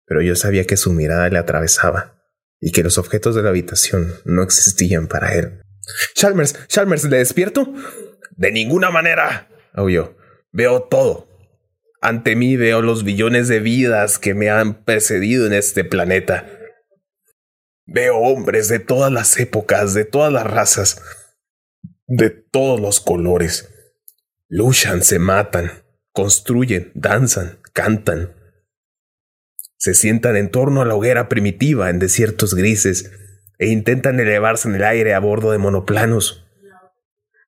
pero 0.06 0.22
yo 0.22 0.36
sabía 0.36 0.64
que 0.64 0.76
su 0.76 0.92
mirada 0.92 1.28
le 1.28 1.38
atravesaba 1.38 2.22
y 2.60 2.72
que 2.72 2.82
los 2.82 2.98
objetos 2.98 3.34
de 3.34 3.42
la 3.42 3.50
habitación 3.50 4.14
no 4.24 4.42
existían 4.42 5.06
para 5.06 5.34
él. 5.34 5.62
Chalmers, 6.14 6.66
Chalmers, 6.66 7.04
¿le 7.04 7.18
despierto? 7.18 7.72
De 8.36 8.50
ninguna 8.52 8.90
manera, 8.90 9.48
aulló. 9.72 10.16
Veo 10.52 10.82
todo. 10.84 11.28
Ante 12.00 12.36
mí 12.36 12.56
veo 12.56 12.82
los 12.82 13.04
billones 13.04 13.48
de 13.48 13.60
vidas 13.60 14.18
que 14.18 14.34
me 14.34 14.50
han 14.50 14.84
precedido 14.84 15.46
en 15.46 15.52
este 15.52 15.84
planeta 15.84 16.46
Veo 17.86 18.16
hombres 18.16 18.68
de 18.68 18.78
todas 18.78 19.12
las 19.12 19.38
épocas, 19.38 19.92
de 19.92 20.06
todas 20.06 20.32
las 20.32 20.44
razas, 20.44 21.02
de 22.06 22.30
todos 22.30 22.80
los 22.80 23.00
colores. 23.00 23.68
Luchan, 24.48 25.02
se 25.02 25.18
matan, 25.18 25.83
construyen, 26.14 26.92
danzan, 26.94 27.58
cantan. 27.74 28.32
Se 29.76 29.92
sientan 29.92 30.36
en 30.36 30.50
torno 30.50 30.80
a 30.80 30.86
la 30.86 30.94
hoguera 30.94 31.28
primitiva 31.28 31.90
en 31.90 31.98
desiertos 31.98 32.54
grises 32.54 33.10
e 33.58 33.66
intentan 33.68 34.18
elevarse 34.20 34.68
en 34.68 34.76
el 34.76 34.84
aire 34.84 35.12
a 35.12 35.18
bordo 35.18 35.50
de 35.50 35.58
monoplanos. 35.58 36.46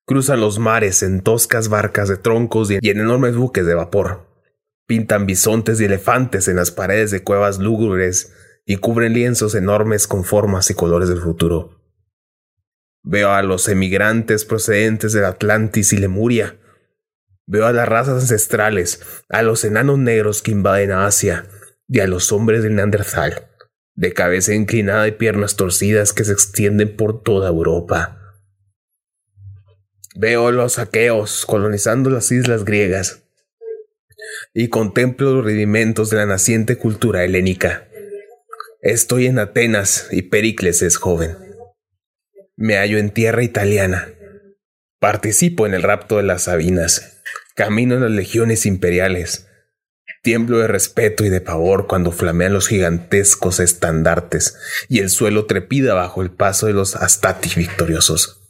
Cruzan 0.05 0.41
los 0.41 0.59
mares 0.59 1.03
en 1.03 1.23
toscas 1.23 1.69
barcas 1.69 2.09
de 2.09 2.17
troncos 2.17 2.71
y 2.71 2.91
en 2.91 3.01
enormes 3.01 3.37
buques 3.37 3.65
de 3.65 3.75
vapor. 3.75 4.27
Pintan 4.87 5.27
bisontes 5.27 5.81
y 5.81 5.85
elefantes 5.85 6.49
en 6.49 6.57
las 6.57 6.71
paredes 6.71 7.11
de 7.13 7.23
cuevas 7.23 7.59
lúgubres 7.59 8.33
y 8.67 8.77
cubren 8.77 9.15
lienzos 9.15 9.55
enormes 9.55 10.07
con 10.09 10.25
formas 10.25 10.71
y 10.71 10.75
colores 10.75 11.09
del 11.09 11.21
futuro. 11.21 11.81
Veo 13.05 13.31
a 13.31 13.43
los 13.43 13.69
emigrantes 13.69 14.45
procedentes 14.45 15.13
del 15.13 15.25
Atlantis 15.25 15.93
y 15.93 15.99
Lemuria. 15.99 16.57
Veo 17.47 17.67
a 17.67 17.73
las 17.73 17.89
razas 17.89 18.23
ancestrales, 18.23 19.01
a 19.29 19.43
los 19.43 19.65
enanos 19.65 19.99
negros 19.99 20.43
que 20.43 20.51
invaden 20.51 20.91
Asia 20.91 21.47
y 21.89 22.01
a 22.01 22.09
los 22.09 22.33
hombres 22.33 22.63
del 22.63 22.75
Neanderthal, 22.75 23.49
de 23.95 24.13
cabeza 24.13 24.53
inclinada 24.53 25.07
y 25.07 25.13
piernas 25.13 25.55
torcidas 25.55 26.13
que 26.13 26.25
se 26.25 26.33
extienden 26.33 26.97
por 26.97 27.23
toda 27.23 27.49
Europa. 27.49 28.21
Veo 30.17 30.49
a 30.49 30.53
los 30.53 30.79
aqueos 30.79 31.47
colonizando 31.47 32.11
las 32.11 32.33
islas 32.33 32.65
griegas 32.65 33.23
y 34.53 34.69
contemplo 34.69 35.35
los 35.35 35.45
rudimentos 35.45 36.11
de 36.11 36.17
la 36.17 36.27
naciente 36.27 36.77
cultura 36.77 37.23
helénica. 37.23 37.87
Estoy 38.81 39.27
en 39.27 39.39
Atenas 39.39 40.09
y 40.11 40.23
Pericles 40.23 40.83
es 40.83 40.97
joven. 40.97 41.37
Me 42.57 42.77
hallo 42.77 42.99
en 42.99 43.11
tierra 43.11 43.43
italiana. 43.43 44.09
Participo 44.99 45.67
en 45.67 45.75
el 45.75 45.83
rapto 45.83 46.17
de 46.17 46.23
las 46.23 46.45
Sabinas. 46.45 47.16
Camino 47.57 47.95
en 47.95 48.03
las 48.03 48.11
legiones 48.11 48.67
imperiales. 48.67 49.49
Tiemblo 50.23 50.59
de 50.59 50.67
respeto 50.67 51.25
y 51.25 51.31
de 51.31 51.41
pavor 51.41 51.87
cuando 51.87 52.13
flamean 52.13 52.53
los 52.53 52.69
gigantescos 52.69 53.61
estandartes 53.61 54.59
y 54.91 54.99
el 54.99 55.09
suelo 55.09 55.47
trepida 55.47 55.95
bajo 55.95 56.21
el 56.21 56.31
paso 56.31 56.67
de 56.67 56.75
los 56.75 56.97
Astati 56.97 57.49
victoriosos. 57.57 58.47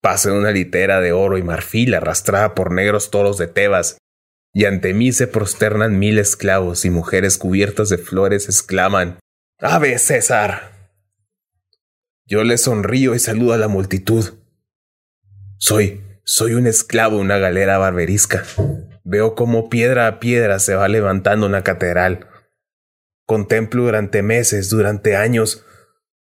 Paso 0.00 0.30
en 0.30 0.36
una 0.36 0.50
litera 0.50 1.02
de 1.02 1.12
oro 1.12 1.36
y 1.36 1.42
marfil 1.42 1.92
arrastrada 1.92 2.54
por 2.54 2.72
negros 2.72 3.10
toros 3.10 3.36
de 3.36 3.48
Tebas, 3.48 3.98
y 4.54 4.64
ante 4.64 4.94
mí 4.94 5.12
se 5.12 5.26
prosternan 5.26 5.98
mil 5.98 6.18
esclavos 6.18 6.86
y 6.86 6.90
mujeres 6.90 7.36
cubiertas 7.36 7.90
de 7.90 7.98
flores 7.98 8.46
exclaman 8.46 9.18
Ave 9.58 9.98
César. 9.98 10.90
Yo 12.24 12.44
le 12.44 12.56
sonrío 12.56 13.14
y 13.14 13.18
saludo 13.18 13.52
a 13.52 13.58
la 13.58 13.68
multitud. 13.68 14.38
Soy, 15.58 16.05
soy 16.28 16.54
un 16.54 16.66
esclavo 16.66 17.18
una 17.18 17.38
galera 17.38 17.78
barberisca. 17.78 18.44
Veo 19.04 19.36
cómo 19.36 19.68
piedra 19.68 20.08
a 20.08 20.18
piedra 20.18 20.58
se 20.58 20.74
va 20.74 20.88
levantando 20.88 21.46
una 21.46 21.62
catedral. 21.62 22.28
Contemplo 23.24 23.84
durante 23.84 24.22
meses, 24.22 24.68
durante 24.68 25.14
años, 25.14 25.64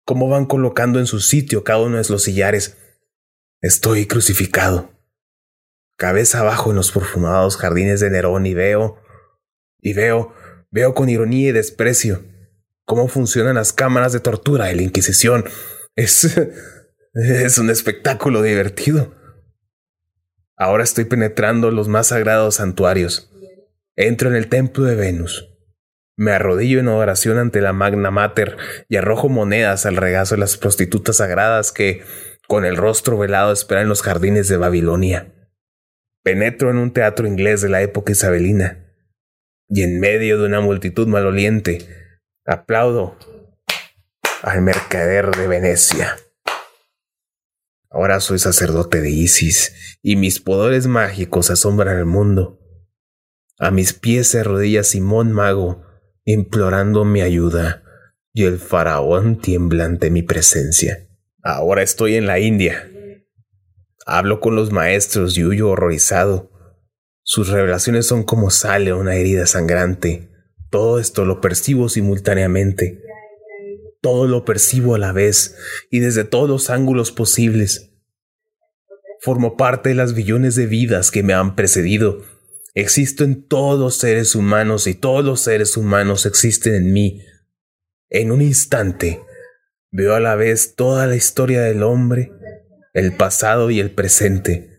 cómo 0.03 0.27
van 0.27 0.45
colocando 0.45 0.99
en 0.99 1.07
su 1.07 1.21
sitio 1.21 1.63
cada 1.63 1.79
uno 1.79 1.97
de 1.97 2.09
los 2.09 2.23
sillares. 2.23 2.77
Estoy 3.61 4.05
crucificado. 4.05 4.91
Cabeza 5.95 6.41
abajo 6.41 6.71
en 6.71 6.75
los 6.75 6.91
perfumados 6.91 7.55
jardines 7.55 8.01
de 8.01 8.09
Nerón 8.09 8.45
y 8.45 8.53
veo, 8.53 9.01
y 9.79 9.93
veo, 9.93 10.33
veo 10.69 10.93
con 10.93 11.07
ironía 11.07 11.49
y 11.49 11.53
desprecio 11.53 12.25
cómo 12.83 13.07
funcionan 13.07 13.55
las 13.55 13.71
cámaras 13.71 14.11
de 14.11 14.19
tortura 14.19 14.65
de 14.65 14.75
la 14.75 14.81
Inquisición. 14.81 15.45
Es, 15.95 16.37
es 17.13 17.57
un 17.57 17.69
espectáculo 17.69 18.41
divertido. 18.41 19.22
Ahora 20.55 20.83
estoy 20.83 21.05
penetrando 21.05 21.71
los 21.71 21.87
más 21.87 22.07
sagrados 22.07 22.55
santuarios. 22.55 23.31
Entro 23.95 24.29
en 24.29 24.35
el 24.35 24.49
templo 24.49 24.85
de 24.85 24.95
Venus. 24.95 25.49
Me 26.15 26.31
arrodillo 26.31 26.79
en 26.79 26.87
oración 26.87 27.39
ante 27.39 27.59
la 27.61 27.73
Magna 27.73 28.11
Mater 28.11 28.57
y 28.87 28.97
arrojo 28.97 29.29
monedas 29.29 29.85
al 29.85 29.97
regazo 29.97 30.35
de 30.35 30.41
las 30.41 30.57
prostitutas 30.57 31.17
sagradas 31.17 31.71
que, 31.71 32.03
con 32.47 32.65
el 32.65 32.77
rostro 32.77 33.17
velado, 33.17 33.51
esperan 33.51 33.89
los 33.89 34.03
jardines 34.03 34.47
de 34.47 34.57
Babilonia. 34.57 35.33
Penetro 36.23 36.69
en 36.69 36.77
un 36.77 36.93
teatro 36.93 37.27
inglés 37.27 37.61
de 37.61 37.69
la 37.69 37.81
época 37.81 38.11
isabelina 38.11 38.83
y 39.67 39.81
en 39.81 39.99
medio 39.99 40.37
de 40.37 40.45
una 40.45 40.61
multitud 40.61 41.07
maloliente 41.07 41.87
aplaudo 42.45 43.17
al 44.43 44.61
mercader 44.61 45.31
de 45.31 45.47
Venecia. 45.47 46.17
Ahora 47.93 48.19
soy 48.21 48.39
sacerdote 48.39 49.01
de 49.01 49.11
Isis, 49.11 49.99
y 50.01 50.15
mis 50.15 50.39
poderes 50.39 50.87
mágicos 50.87 51.51
asombran 51.51 51.95
al 51.95 52.07
mundo. 52.07 52.59
A 53.59 53.69
mis 53.69 53.93
pies 53.93 54.29
se 54.29 54.39
arrodilla 54.39 54.83
Simón 54.83 55.31
Mago, 55.31 55.83
implorando 56.25 57.05
mi 57.05 57.21
ayuda, 57.21 57.83
y 58.33 58.45
el 58.45 58.57
faraón 58.57 59.39
tiembla 59.39 59.85
ante 59.85 60.09
mi 60.09 60.23
presencia. 60.23 61.07
Ahora 61.43 61.83
estoy 61.83 62.15
en 62.15 62.25
la 62.25 62.39
India. 62.39 62.89
Hablo 64.07 64.39
con 64.39 64.55
los 64.55 64.71
maestros 64.71 65.37
y 65.37 65.45
huyo 65.45 65.69
horrorizado. 65.69 66.49
Sus 67.21 67.49
revelaciones 67.49 68.07
son 68.07 68.23
como 68.23 68.49
sale 68.49 68.91
una 68.91 69.13
herida 69.13 69.45
sangrante. 69.45 70.31
Todo 70.71 70.99
esto 70.99 71.25
lo 71.25 71.41
percibo 71.41 71.89
simultáneamente 71.89 73.03
todo 74.03 74.27
lo 74.27 74.43
percibo 74.43 74.95
a 74.95 74.99
la 74.99 75.13
vez 75.13 75.55
y 75.89 75.99
desde 75.99 76.25
todos 76.25 76.49
los 76.49 76.69
ángulos 76.69 77.13
posibles. 77.13 77.92
Formo 79.23 79.55
parte 79.55 79.87
de 79.87 79.95
las 79.95 80.13
billones 80.13 80.55
de 80.55 80.65
vidas 80.65 81.09
que 81.09 81.23
me 81.23 81.33
han 81.33 81.55
precedido. 81.55 82.23
Existo 82.73 83.23
en 83.23 83.47
todos 83.47 83.95
seres 83.95 84.35
humanos 84.35 84.85
y 84.85 84.95
todos 84.95 85.23
los 85.23 85.39
seres 85.39 85.77
humanos 85.77 86.25
existen 86.25 86.75
en 86.75 86.91
mí. 86.91 87.21
En 88.09 88.33
un 88.33 88.41
instante, 88.41 89.21
veo 89.91 90.13
a 90.13 90.19
la 90.19 90.35
vez 90.35 90.75
toda 90.75 91.07
la 91.07 91.15
historia 91.15 91.61
del 91.61 91.83
hombre, 91.83 92.33
el 92.93 93.15
pasado 93.15 93.71
y 93.71 93.79
el 93.79 93.91
presente. 93.91 94.69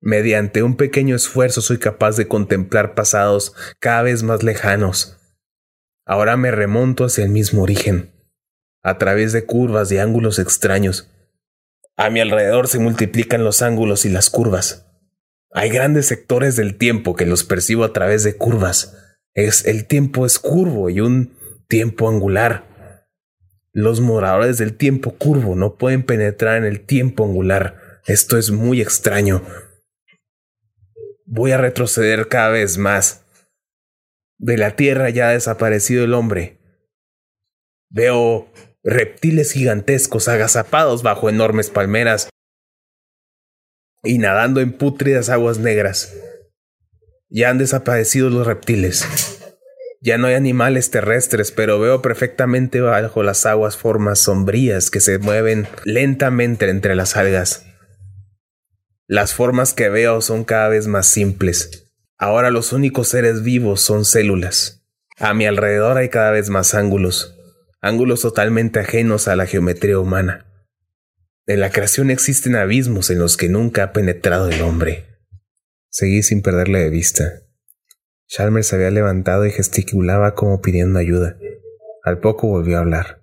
Mediante 0.00 0.62
un 0.62 0.76
pequeño 0.76 1.16
esfuerzo 1.16 1.60
soy 1.60 1.78
capaz 1.78 2.16
de 2.16 2.28
contemplar 2.28 2.94
pasados 2.94 3.54
cada 3.80 4.02
vez 4.02 4.22
más 4.22 4.44
lejanos. 4.44 5.16
Ahora 6.06 6.36
me 6.36 6.52
remonto 6.52 7.04
hacia 7.04 7.24
el 7.24 7.30
mismo 7.30 7.62
origen 7.62 8.12
a 8.84 8.98
través 8.98 9.32
de 9.32 9.44
curvas 9.44 9.90
y 9.90 9.98
ángulos 9.98 10.38
extraños. 10.38 11.10
A 11.98 12.10
mi 12.10 12.20
alrededor 12.20 12.68
se 12.68 12.78
multiplican 12.78 13.42
los 13.42 13.60
ángulos 13.60 14.04
y 14.04 14.08
las 14.08 14.30
curvas. 14.30 14.86
Hay 15.50 15.68
grandes 15.68 16.06
sectores 16.06 16.54
del 16.54 16.78
tiempo 16.78 17.16
que 17.16 17.26
los 17.26 17.42
percibo 17.42 17.82
a 17.82 17.92
través 17.92 18.22
de 18.22 18.36
curvas. 18.36 18.96
Es 19.34 19.66
el 19.66 19.84
tiempo 19.88 20.24
es 20.24 20.38
curvo 20.38 20.90
y 20.90 21.00
un 21.00 21.36
tiempo 21.66 22.08
angular. 22.08 23.04
Los 23.72 24.00
moradores 24.00 24.58
del 24.58 24.76
tiempo 24.76 25.16
curvo 25.18 25.56
no 25.56 25.76
pueden 25.76 26.04
penetrar 26.04 26.58
en 26.58 26.64
el 26.66 26.86
tiempo 26.86 27.24
angular. 27.24 28.00
Esto 28.06 28.38
es 28.38 28.52
muy 28.52 28.80
extraño. 28.80 29.42
Voy 31.26 31.50
a 31.50 31.58
retroceder 31.58 32.28
cada 32.28 32.50
vez 32.50 32.78
más. 32.78 33.24
De 34.38 34.56
la 34.56 34.76
Tierra 34.76 35.10
ya 35.10 35.30
ha 35.30 35.32
desaparecido 35.32 36.04
el 36.04 36.14
hombre. 36.14 36.60
Veo 37.90 38.52
reptiles 38.88 39.52
gigantescos 39.52 40.28
agazapados 40.28 41.02
bajo 41.02 41.28
enormes 41.28 41.68
palmeras 41.68 42.30
y 44.02 44.16
nadando 44.16 44.62
en 44.62 44.72
pútridas 44.72 45.28
aguas 45.28 45.58
negras. 45.58 46.14
Ya 47.28 47.50
han 47.50 47.58
desaparecido 47.58 48.30
los 48.30 48.46
reptiles. 48.46 49.06
Ya 50.00 50.16
no 50.16 50.28
hay 50.28 50.34
animales 50.34 50.90
terrestres, 50.90 51.52
pero 51.52 51.78
veo 51.78 52.00
perfectamente 52.00 52.80
bajo 52.80 53.22
las 53.22 53.44
aguas 53.44 53.76
formas 53.76 54.20
sombrías 54.20 54.90
que 54.90 55.00
se 55.00 55.18
mueven 55.18 55.68
lentamente 55.84 56.70
entre 56.70 56.94
las 56.94 57.16
algas. 57.16 57.66
Las 59.06 59.34
formas 59.34 59.74
que 59.74 59.90
veo 59.90 60.22
son 60.22 60.44
cada 60.44 60.68
vez 60.68 60.86
más 60.86 61.06
simples. 61.06 61.92
Ahora 62.16 62.50
los 62.50 62.72
únicos 62.72 63.08
seres 63.08 63.42
vivos 63.42 63.82
son 63.82 64.06
células. 64.06 64.86
A 65.18 65.34
mi 65.34 65.46
alrededor 65.46 65.98
hay 65.98 66.08
cada 66.08 66.30
vez 66.30 66.48
más 66.48 66.74
ángulos 66.74 67.37
ángulos 67.80 68.22
totalmente 68.22 68.80
ajenos 68.80 69.28
a 69.28 69.36
la 69.36 69.46
geometría 69.46 69.98
humana. 69.98 70.46
En 71.46 71.60
la 71.60 71.70
creación 71.70 72.10
existen 72.10 72.56
abismos 72.56 73.10
en 73.10 73.18
los 73.18 73.36
que 73.36 73.48
nunca 73.48 73.82
ha 73.84 73.92
penetrado 73.92 74.50
el 74.50 74.60
hombre. 74.62 75.06
Seguí 75.88 76.22
sin 76.22 76.42
perderle 76.42 76.80
de 76.80 76.90
vista. 76.90 77.42
Chalmers 78.26 78.66
se 78.66 78.76
había 78.76 78.90
levantado 78.90 79.46
y 79.46 79.50
gesticulaba 79.50 80.34
como 80.34 80.60
pidiendo 80.60 80.98
ayuda. 80.98 81.36
Al 82.04 82.20
poco 82.20 82.48
volvió 82.48 82.76
a 82.76 82.80
hablar. 82.80 83.22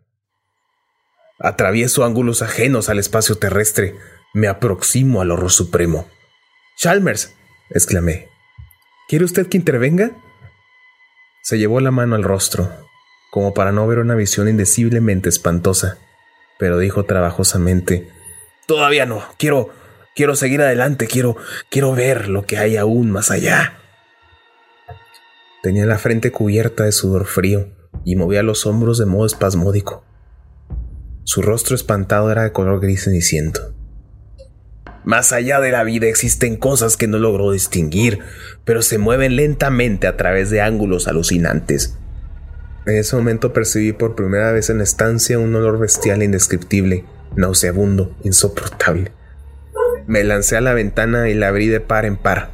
Atravieso 1.39 2.03
ángulos 2.03 2.41
ajenos 2.41 2.89
al 2.89 2.97
espacio 2.97 3.35
terrestre. 3.35 3.93
Me 4.33 4.47
aproximo 4.47 5.21
al 5.21 5.31
horror 5.31 5.51
supremo. 5.51 6.09
Chalmers, 6.77 7.35
exclamé. 7.69 8.29
¿Quiere 9.07 9.25
usted 9.25 9.47
que 9.47 9.57
intervenga? 9.57 10.11
Se 11.43 11.59
llevó 11.59 11.79
la 11.79 11.91
mano 11.91 12.15
al 12.15 12.23
rostro, 12.23 12.71
como 13.35 13.53
para 13.53 13.73
no 13.73 13.85
ver 13.85 13.99
una 13.99 14.15
visión 14.15 14.47
indeciblemente 14.47 15.27
espantosa, 15.27 15.97
pero 16.57 16.77
dijo 16.77 17.03
trabajosamente, 17.03 18.07
Todavía 18.65 19.05
no, 19.05 19.25
quiero, 19.37 19.71
quiero 20.15 20.37
seguir 20.37 20.61
adelante, 20.61 21.05
quiero, 21.05 21.35
quiero 21.69 21.93
ver 21.93 22.29
lo 22.29 22.45
que 22.45 22.57
hay 22.57 22.77
aún 22.77 23.11
más 23.11 23.31
allá. 23.31 23.77
Tenía 25.61 25.85
la 25.85 25.97
frente 25.97 26.31
cubierta 26.31 26.85
de 26.85 26.93
sudor 26.93 27.25
frío 27.25 27.67
y 28.05 28.15
movía 28.15 28.41
los 28.41 28.65
hombros 28.65 28.99
de 28.99 29.05
modo 29.05 29.25
espasmódico. 29.25 30.05
Su 31.25 31.41
rostro 31.41 31.75
espantado 31.75 32.31
era 32.31 32.43
de 32.43 32.53
color 32.53 32.79
gris 32.79 33.03
ceniciento. 33.03 33.75
Más 35.03 35.33
allá 35.33 35.59
de 35.59 35.73
la 35.73 35.83
vida 35.83 36.07
existen 36.07 36.55
cosas 36.55 36.95
que 36.95 37.07
no 37.07 37.17
logró 37.17 37.51
distinguir, 37.51 38.19
pero 38.63 38.81
se 38.81 38.97
mueven 38.97 39.35
lentamente 39.35 40.07
a 40.07 40.15
través 40.15 40.49
de 40.51 40.61
ángulos 40.61 41.09
alucinantes. 41.09 41.97
En 42.85 42.97
ese 42.97 43.15
momento 43.15 43.51
percibí 43.51 43.93
por 43.93 44.15
primera 44.15 44.51
vez 44.51 44.69
en 44.69 44.77
la 44.77 44.83
estancia 44.83 45.39
un 45.39 45.55
olor 45.55 45.79
bestial 45.79 46.21
e 46.21 46.25
indescriptible, 46.25 47.03
nauseabundo, 47.35 48.15
insoportable. 48.23 49.11
Me 50.05 50.23
lancé 50.23 50.55
a 50.55 50.61
la 50.61 50.75
ventana 50.75 51.27
y 51.29 51.33
la 51.33 51.47
abrí 51.47 51.67
de 51.67 51.79
par 51.79 52.05
en 52.05 52.15
par. 52.15 52.51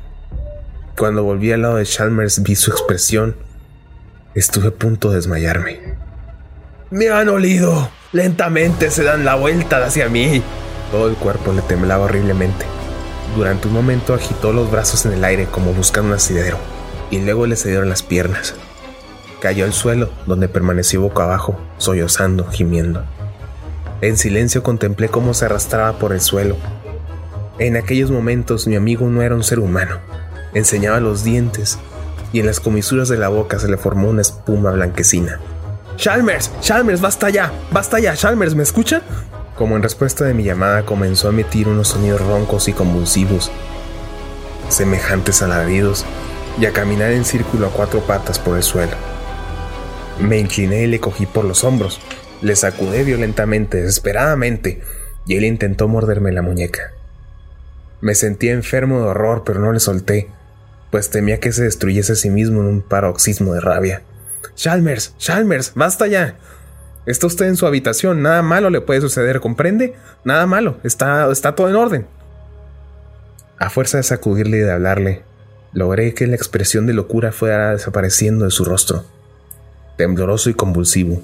Cuando 0.98 1.24
volví 1.24 1.52
al 1.52 1.64
lado 1.64 1.76
de 1.76 1.86
Chalmers 1.86 2.44
vi 2.44 2.56
su 2.56 2.72
expresión. 2.72 3.36
Estuve 4.34 4.70
a 4.70 4.72
punto 4.72 5.10
de 5.10 5.18
desmayarme. 5.18 5.80
Me 6.92 7.10
han 7.10 7.28
olido. 7.28 7.90
Lentamente 8.14 8.90
se 8.90 9.04
dan 9.04 9.26
la 9.26 9.36
vuelta 9.36 9.86
hacia 9.86 10.08
mí. 10.08 10.42
Todo 10.92 11.10
el 11.10 11.16
cuerpo 11.16 11.52
le 11.52 11.62
temblaba 11.62 12.06
horriblemente. 12.06 12.66
Durante 13.36 13.68
un 13.68 13.74
momento 13.74 14.14
agitó 14.14 14.54
los 14.54 14.72
brazos 14.72 15.06
en 15.06 15.14
el 15.14 15.24
aire 15.26 15.46
como 15.46 15.74
buscando 15.74 16.10
un 16.10 16.16
asidero, 16.16 16.58
y 17.10 17.20
luego 17.20 17.48
le 17.48 17.56
cedieron 17.56 17.90
las 17.90 18.04
piernas. 18.04 18.56
Cayó 19.42 19.66
al 19.66 19.74
suelo, 19.74 20.12
donde 20.28 20.48
permaneció 20.48 21.02
boca 21.02 21.24
abajo, 21.24 21.60
sollozando, 21.80 22.46
gimiendo. 22.46 23.04
En 24.02 24.16
silencio 24.16 24.62
contemplé 24.62 25.10
cómo 25.10 25.34
se 25.34 25.46
arrastraba 25.46 25.98
por 25.98 26.14
el 26.14 26.22
suelo. 26.22 26.58
En 27.58 27.76
aquellos 27.76 28.12
momentos 28.12 28.68
mi 28.68 28.76
amigo 28.76 29.08
no 29.08 29.24
era 29.24 29.34
un 29.34 29.44
ser 29.44 29.60
humano. 29.60 29.98
Enseñaba 30.54 31.00
los 31.00 31.24
dientes 31.24 31.80
y 32.32 32.40
en 32.40 32.46
las 32.46 32.60
comisuras 32.60 33.10
de 33.10 33.18
la 33.18 33.30
boca 33.30 33.58
se 33.58 33.68
le 33.68 33.78
formó 33.78 34.10
una 34.10 34.22
espuma 34.22 34.72
blanquecina. 34.72 35.40
Chalmers, 35.96 36.52
Chalmers, 36.62 37.02
basta 37.02 37.32
ya, 37.32 37.52
basta 37.72 38.00
ya, 38.00 38.16
Chalmers, 38.16 38.54
¿me 38.54 38.64
escucha? 38.64 39.02
Como 39.58 39.76
en 39.76 39.84
respuesta 39.84 40.24
de 40.24 40.36
mi 40.36 40.44
llamada 40.44 40.86
comenzó 40.86 41.28
a 41.28 41.32
emitir 41.32 41.68
unos 41.68 41.90
sonidos 41.90 42.22
roncos 42.22 42.68
y 42.68 42.74
convulsivos, 42.74 43.52
semejantes 44.70 45.42
a 45.42 45.48
ladridos, 45.48 46.06
y 46.60 46.66
a 46.66 46.74
caminar 46.74 47.12
en 47.12 47.26
círculo 47.26 47.68
a 47.68 47.70
cuatro 47.72 48.02
patas 48.02 48.38
por 48.38 48.58
el 48.58 48.64
suelo. 48.64 49.11
Me 50.22 50.40
incliné 50.40 50.84
y 50.84 50.88
le 50.88 51.00
cogí 51.00 51.26
por 51.26 51.46
los 51.46 51.64
hombros, 51.64 52.00
le 52.42 52.56
sacudé 52.56 53.04
violentamente, 53.04 53.82
desesperadamente, 53.82 54.82
y 55.26 55.36
él 55.36 55.46
intentó 55.46 55.88
morderme 55.88 56.32
la 56.32 56.44
muñeca. 56.44 56.94
Me 58.02 58.14
sentía 58.14 58.54
enfermo 58.54 59.00
de 59.00 59.08
horror, 59.08 59.44
pero 59.46 59.60
no 59.60 59.72
le 59.72 59.80
solté, 59.80 60.30
pues 60.92 61.10
temía 61.10 61.40
que 61.40 61.52
se 61.52 61.64
destruyese 61.64 62.14
a 62.14 62.16
sí 62.16 62.30
mismo 62.30 62.62
en 62.62 62.68
un 62.68 62.82
paroxismo 62.82 63.54
de 63.54 63.62
rabia. 63.62 64.04
Chalmers, 64.56 65.16
Chalmers, 65.18 65.74
basta 65.74 66.06
ya. 66.08 66.36
Está 67.08 67.26
usted 67.26 67.48
en 67.48 67.56
su 67.56 67.66
habitación, 67.66 68.22
nada 68.22 68.44
malo 68.44 68.70
le 68.70 68.82
puede 68.82 69.02
suceder, 69.02 69.40
¿comprende? 69.40 69.96
Nada 70.24 70.46
malo, 70.46 70.78
está, 70.84 71.32
está 71.32 71.56
todo 71.56 71.68
en 71.68 71.76
orden. 71.76 72.06
A 73.58 73.72
fuerza 73.72 73.98
de 73.98 74.04
sacudirle 74.04 74.58
y 74.58 74.62
de 74.62 74.72
hablarle, 74.72 75.24
logré 75.74 76.14
que 76.14 76.28
la 76.28 76.36
expresión 76.36 76.86
de 76.86 76.94
locura 76.94 77.32
fuera 77.32 77.72
desapareciendo 77.72 78.46
de 78.46 78.52
su 78.52 78.66
rostro. 78.66 79.06
Tembloroso 80.02 80.50
y 80.50 80.56
convulsivo, 80.56 81.22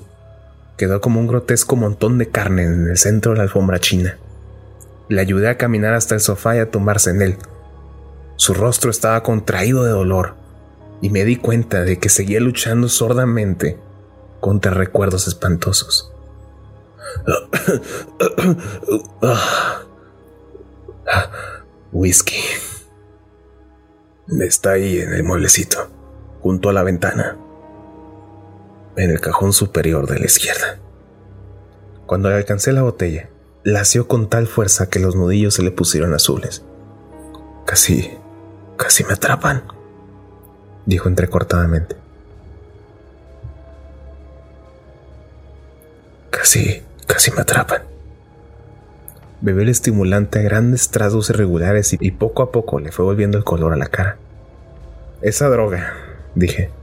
quedó 0.77 1.01
como 1.01 1.19
un 1.19 1.25
grotesco 1.25 1.75
montón 1.75 2.19
de 2.19 2.29
carne 2.29 2.61
en 2.61 2.87
el 2.87 2.97
centro 2.99 3.31
de 3.31 3.37
la 3.37 3.43
alfombra 3.45 3.79
china. 3.79 4.19
Le 5.09 5.19
ayudé 5.19 5.49
a 5.49 5.57
caminar 5.57 5.95
hasta 5.95 6.13
el 6.13 6.21
sofá 6.21 6.55
y 6.55 6.59
a 6.59 6.69
tomarse 6.69 7.09
en 7.09 7.23
él. 7.23 7.37
Su 8.35 8.53
rostro 8.53 8.91
estaba 8.91 9.23
contraído 9.23 9.83
de 9.83 9.89
dolor, 9.89 10.35
y 11.01 11.09
me 11.09 11.25
di 11.25 11.37
cuenta 11.37 11.81
de 11.81 11.97
que 11.97 12.09
seguía 12.09 12.39
luchando 12.39 12.87
sordamente 12.87 13.79
contra 14.41 14.69
recuerdos 14.69 15.27
espantosos. 15.27 16.13
Whisky. 21.91 22.43
Está 24.39 24.73
ahí 24.73 24.99
en 24.99 25.13
el 25.13 25.23
mueblecito, 25.23 25.89
junto 26.41 26.69
a 26.69 26.73
la 26.73 26.83
ventana, 26.83 27.39
en 28.97 29.11
el 29.11 29.21
cajón 29.21 29.53
superior 29.53 30.07
de 30.07 30.19
la 30.19 30.25
izquierda. 30.25 30.79
Cuando 32.05 32.29
le 32.29 32.35
alcancé 32.35 32.73
la 32.73 32.81
botella, 32.81 33.29
lació 33.63 34.07
con 34.07 34.29
tal 34.29 34.47
fuerza 34.47 34.89
que 34.89 34.99
los 34.99 35.15
nudillos 35.15 35.53
se 35.53 35.63
le 35.63 35.71
pusieron 35.71 36.13
azules. 36.13 36.63
Casi, 37.65 38.11
casi 38.77 39.03
me 39.03 39.13
atrapan, 39.13 39.63
dijo 40.85 41.09
entrecortadamente. 41.09 41.95
Casi, 46.29 46.81
casi 47.05 47.31
me 47.31 47.41
atrapan. 47.41 47.83
Bebió 49.41 49.61
el 49.61 49.69
estimulante 49.69 50.39
a 50.39 50.43
grandes 50.43 50.89
trazos 50.89 51.29
irregulares 51.29 51.95
y 51.99 52.11
poco 52.11 52.41
a 52.41 52.51
poco 52.51 52.79
le 52.79 52.91
fue 52.91 53.05
volviendo 53.05 53.37
el 53.37 53.43
color 53.43 53.73
a 53.73 53.77
la 53.77 53.87
cara. 53.87 54.17
Esa 55.21 55.49
droga, 55.49 55.93
dije. 56.33 56.76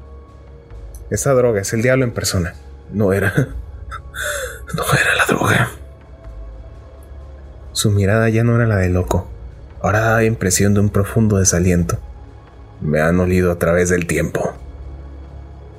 Esa 1.11 1.33
droga 1.33 1.61
es 1.61 1.73
el 1.73 1.83
diablo 1.83 2.05
en 2.05 2.13
persona. 2.13 2.55
No 2.93 3.13
era. 3.13 3.33
No 4.75 4.83
era 4.83 5.15
la 5.15 5.27
droga. 5.27 5.71
Su 7.73 7.91
mirada 7.93 8.29
ya 8.29 8.43
no 8.43 8.57
era 8.57 8.67
la 8.67 8.77
de 8.77 8.89
loco. 8.89 9.29
Ahora 9.83 10.01
daba 10.01 10.25
impresión 10.25 10.75
de 10.75 10.81
un 10.81 10.89
profundo 10.89 11.37
desaliento. 11.37 11.99
Me 12.81 13.01
han 13.01 13.21
olido 13.21 13.53
a 13.53 13.59
través 13.59 13.89
del 13.89 14.07
tiempo. 14.07 14.55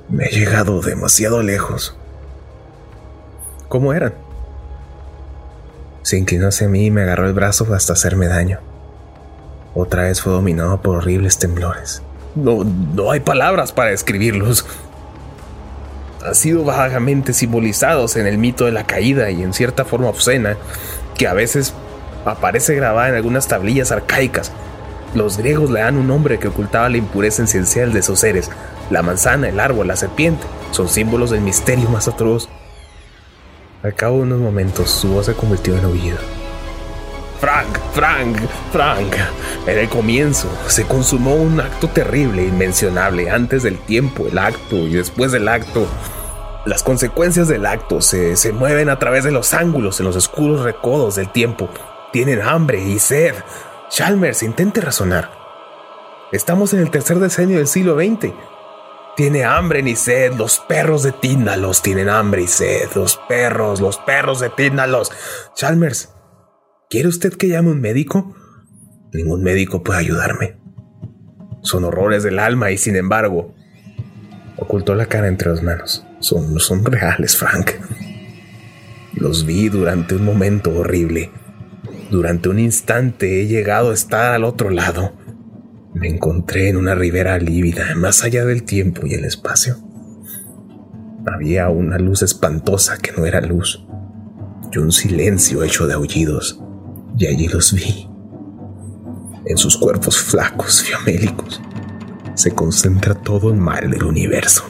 Me 0.08 0.26
he 0.26 0.30
llegado 0.30 0.80
demasiado 0.80 1.42
lejos. 1.42 1.96
¿Cómo 3.68 3.92
eran? 3.92 4.14
Se 6.02 6.16
inclinó 6.16 6.48
hacia 6.48 6.68
mí 6.68 6.86
y 6.86 6.90
me 6.90 7.02
agarró 7.02 7.26
el 7.26 7.34
brazo 7.34 7.66
hasta 7.74 7.94
hacerme 7.94 8.28
daño. 8.28 8.60
Otra 9.74 10.04
vez 10.04 10.22
fue 10.22 10.32
dominado 10.32 10.80
por 10.80 10.96
horribles 10.96 11.38
temblores. 11.38 12.02
No, 12.34 12.62
no 12.64 13.10
hay 13.10 13.20
palabras 13.20 13.72
para 13.72 13.90
describirlos. 13.90 14.64
Han 16.26 16.34
sido 16.34 16.64
vagamente 16.64 17.32
simbolizados 17.32 18.16
en 18.16 18.26
el 18.26 18.36
mito 18.36 18.64
de 18.64 18.72
la 18.72 18.84
caída 18.84 19.30
y 19.30 19.42
en 19.44 19.52
cierta 19.52 19.84
forma 19.84 20.08
obscena, 20.08 20.56
que 21.16 21.28
a 21.28 21.34
veces 21.34 21.72
aparece 22.24 22.74
grabada 22.74 23.10
en 23.10 23.14
algunas 23.14 23.46
tablillas 23.46 23.92
arcaicas. 23.92 24.50
Los 25.14 25.38
griegos 25.38 25.70
le 25.70 25.80
dan 25.80 25.96
un 25.96 26.08
nombre 26.08 26.38
que 26.38 26.48
ocultaba 26.48 26.88
la 26.88 26.96
impureza 26.96 27.44
esencial 27.44 27.92
de 27.92 28.00
esos 28.00 28.18
seres. 28.18 28.50
La 28.90 29.02
manzana, 29.02 29.48
el 29.48 29.60
árbol, 29.60 29.86
la 29.86 29.96
serpiente 29.96 30.44
son 30.72 30.88
símbolos 30.88 31.30
del 31.30 31.42
misterio 31.42 31.88
más 31.90 32.08
atroz. 32.08 32.48
Al 33.84 33.94
cabo 33.94 34.16
de 34.16 34.22
unos 34.22 34.40
momentos, 34.40 34.90
su 34.90 35.08
voz 35.08 35.26
se 35.26 35.34
convirtió 35.34 35.78
en 35.78 35.84
oído. 35.84 36.18
Frank, 37.40 37.78
Frank, 37.94 38.38
Frank. 38.72 39.14
En 39.66 39.78
el 39.78 39.88
comienzo 39.88 40.50
se 40.66 40.84
consumó 40.84 41.34
un 41.34 41.60
acto 41.60 41.88
terrible, 41.88 42.44
inmencionable, 42.44 43.30
antes 43.30 43.62
del 43.62 43.78
tiempo, 43.78 44.26
el 44.26 44.38
acto 44.38 44.76
y 44.76 44.94
después 44.94 45.30
del 45.32 45.46
acto. 45.46 45.86
Las 46.66 46.82
consecuencias 46.82 47.46
del 47.46 47.64
acto 47.64 48.00
se, 48.00 48.34
se 48.34 48.52
mueven 48.52 48.88
a 48.88 48.98
través 48.98 49.22
de 49.22 49.30
los 49.30 49.54
ángulos 49.54 50.00
en 50.00 50.06
los 50.06 50.16
oscuros 50.16 50.64
recodos 50.64 51.14
del 51.14 51.30
tiempo. 51.30 51.70
Tienen 52.12 52.42
hambre 52.42 52.82
y 52.82 52.98
sed. 52.98 53.34
Chalmers, 53.88 54.42
intente 54.42 54.80
razonar. 54.80 55.30
Estamos 56.32 56.74
en 56.74 56.80
el 56.80 56.90
tercer 56.90 57.20
decenio 57.20 57.58
del 57.58 57.68
siglo 57.68 57.94
XX. 57.94 58.32
Tiene 59.14 59.44
hambre 59.44 59.80
ni 59.84 59.94
sed. 59.94 60.34
Los 60.34 60.58
perros 60.58 61.04
de 61.04 61.12
Tíndalos 61.12 61.82
tienen 61.82 62.08
hambre 62.08 62.42
y 62.42 62.48
sed. 62.48 62.90
Los 62.96 63.16
perros, 63.28 63.80
los 63.80 63.98
perros 63.98 64.40
de 64.40 64.50
Tíndalos. 64.50 65.12
Chalmers, 65.54 66.12
¿quiere 66.90 67.06
usted 67.06 67.34
que 67.34 67.46
llame 67.46 67.70
un 67.70 67.80
médico? 67.80 68.34
Ningún 69.12 69.44
médico 69.44 69.84
puede 69.84 70.00
ayudarme. 70.00 70.58
Son 71.62 71.84
horrores 71.84 72.24
del 72.24 72.40
alma 72.40 72.72
y 72.72 72.78
sin 72.78 72.96
embargo, 72.96 73.54
ocultó 74.56 74.96
la 74.96 75.06
cara 75.06 75.28
entre 75.28 75.50
las 75.50 75.62
manos. 75.62 76.05
Son, 76.20 76.58
son 76.58 76.84
reales, 76.84 77.36
Frank. 77.36 77.72
Los 79.14 79.46
vi 79.46 79.68
durante 79.68 80.14
un 80.14 80.24
momento 80.24 80.70
horrible. 80.70 81.30
Durante 82.10 82.48
un 82.48 82.58
instante 82.58 83.42
he 83.42 83.46
llegado 83.46 83.90
a 83.90 83.94
estar 83.94 84.34
al 84.34 84.44
otro 84.44 84.70
lado 84.70 85.12
me 85.96 86.08
encontré 86.08 86.68
en 86.68 86.76
una 86.76 86.94
ribera 86.94 87.38
lívida, 87.38 87.94
más 87.96 88.22
allá 88.22 88.44
del 88.44 88.64
tiempo 88.64 89.06
y 89.06 89.14
el 89.14 89.24
espacio. 89.24 89.78
Había 91.26 91.70
una 91.70 91.96
luz 91.96 92.20
espantosa 92.20 92.98
que 92.98 93.12
no 93.12 93.24
era 93.24 93.40
luz, 93.40 93.86
y 94.70 94.76
un 94.76 94.92
silencio 94.92 95.62
hecho 95.62 95.86
de 95.86 95.94
aullidos, 95.94 96.60
y 97.16 97.26
allí 97.26 97.48
los 97.48 97.72
vi. 97.72 98.10
En 99.46 99.56
sus 99.56 99.78
cuerpos 99.78 100.18
flacos, 100.18 100.82
fiamélicos, 100.82 101.62
se 102.34 102.50
concentra 102.50 103.14
todo 103.14 103.48
el 103.50 103.56
mal 103.56 103.90
del 103.90 104.04
universo. 104.04 104.64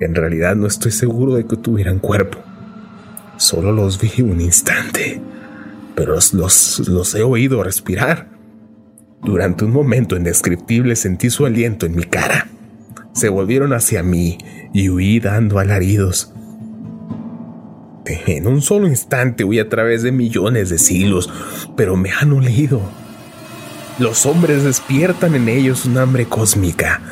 En 0.00 0.14
realidad 0.14 0.56
no 0.56 0.66
estoy 0.66 0.92
seguro 0.92 1.34
de 1.34 1.44
que 1.46 1.56
tuvieran 1.56 1.98
cuerpo. 1.98 2.38
Solo 3.36 3.70
los 3.70 4.00
vi 4.00 4.22
un 4.22 4.40
instante, 4.40 5.20
pero 5.94 6.14
los, 6.14 7.14
he 7.14 7.22
oído 7.22 7.62
respirar. 7.62 8.30
Durante 9.22 9.66
un 9.66 9.72
momento 9.72 10.16
indescriptible 10.16 10.96
sentí 10.96 11.28
su 11.28 11.44
aliento 11.44 11.84
en 11.84 11.94
mi 11.94 12.04
cara. 12.04 12.48
Se 13.12 13.28
volvieron 13.28 13.74
hacia 13.74 14.02
mí 14.02 14.38
y 14.72 14.88
huí 14.88 15.20
dando 15.20 15.58
alaridos. 15.58 16.32
En 18.06 18.46
un 18.46 18.62
solo 18.62 18.88
instante 18.88 19.44
huí 19.44 19.58
a 19.58 19.68
través 19.68 20.02
de 20.02 20.12
millones 20.12 20.70
de 20.70 20.78
siglos, 20.78 21.30
pero 21.76 21.96
me 21.96 22.10
han 22.10 22.32
olido. 22.32 22.80
Los 23.98 24.24
hombres 24.24 24.64
despiertan 24.64 25.34
en 25.34 25.50
ellos 25.50 25.84
un 25.84 25.98
hambre 25.98 26.24
cósmica. 26.24 27.02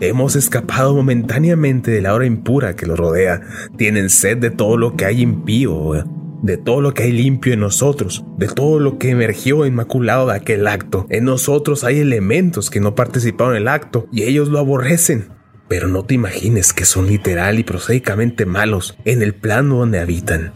Hemos 0.00 0.36
escapado 0.36 0.94
momentáneamente 0.94 1.90
de 1.90 2.00
la 2.00 2.14
hora 2.14 2.26
impura 2.26 2.76
que 2.76 2.86
los 2.86 2.98
rodea. 2.98 3.40
Tienen 3.76 4.10
sed 4.10 4.38
de 4.38 4.50
todo 4.50 4.76
lo 4.76 4.96
que 4.96 5.04
hay 5.04 5.22
impío 5.22 5.94
de 6.42 6.56
todo 6.56 6.80
lo 6.80 6.94
que 6.94 7.04
hay 7.04 7.12
limpio 7.12 7.52
en 7.52 7.60
nosotros, 7.60 8.24
de 8.36 8.46
todo 8.46 8.78
lo 8.78 8.98
que 8.98 9.10
emergió 9.10 9.66
inmaculado 9.66 10.28
de 10.28 10.34
aquel 10.34 10.66
acto. 10.66 11.06
En 11.10 11.24
nosotros 11.24 11.84
hay 11.84 11.98
elementos 11.98 12.70
que 12.70 12.80
no 12.80 12.94
participaron 12.94 13.56
en 13.56 13.62
el 13.62 13.68
acto 13.68 14.06
y 14.12 14.22
ellos 14.22 14.48
lo 14.48 14.58
aborrecen. 14.58 15.30
Pero 15.68 15.88
no 15.88 16.04
te 16.04 16.14
imagines 16.14 16.72
que 16.72 16.84
son 16.84 17.08
literal 17.08 17.58
y 17.58 17.64
prosaicamente 17.64 18.46
malos 18.46 18.96
en 19.04 19.22
el 19.22 19.34
plano 19.34 19.78
donde 19.78 19.98
habitan. 19.98 20.52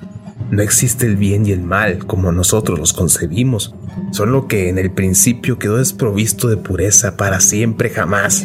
No 0.51 0.63
existe 0.63 1.07
el 1.07 1.17
bien 1.17 1.47
y 1.47 1.53
el 1.53 1.63
mal 1.63 2.07
como 2.07 2.33
nosotros 2.33 2.79
los 2.79 2.93
concebimos. 2.93 3.75
Son 4.13 4.33
lo 4.33 4.49
que 4.49 4.69
en 4.69 4.79
el 4.79 4.91
principio 4.91 5.59
quedó 5.59 5.79
desprovisto 5.79 6.49
de 6.49 6.57
pureza 6.57 7.17
para 7.17 7.41
siempre 7.41 7.91
jamás. 7.91 8.45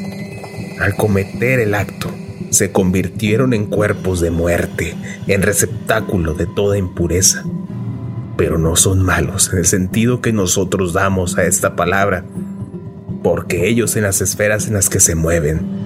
Al 0.80 0.96
cometer 0.96 1.60
el 1.60 1.74
acto, 1.74 2.10
se 2.50 2.72
convirtieron 2.72 3.54
en 3.54 3.66
cuerpos 3.66 4.22
de 4.22 4.32
muerte, 4.32 4.96
en 5.28 5.42
receptáculo 5.42 6.34
de 6.34 6.46
toda 6.46 6.78
impureza. 6.78 7.44
Pero 8.38 8.58
no 8.58 8.76
son 8.76 9.04
malos 9.04 9.52
en 9.52 9.60
el 9.60 9.66
sentido 9.66 10.22
que 10.22 10.32
nosotros 10.32 10.94
damos 10.94 11.38
a 11.38 11.44
esta 11.44 11.76
palabra, 11.76 12.24
porque 13.24 13.68
ellos 13.68 13.96
en 13.96 14.04
las 14.04 14.22
esferas 14.22 14.68
en 14.68 14.74
las 14.74 14.90
que 14.90 15.00
se 15.00 15.16
mueven 15.16 15.78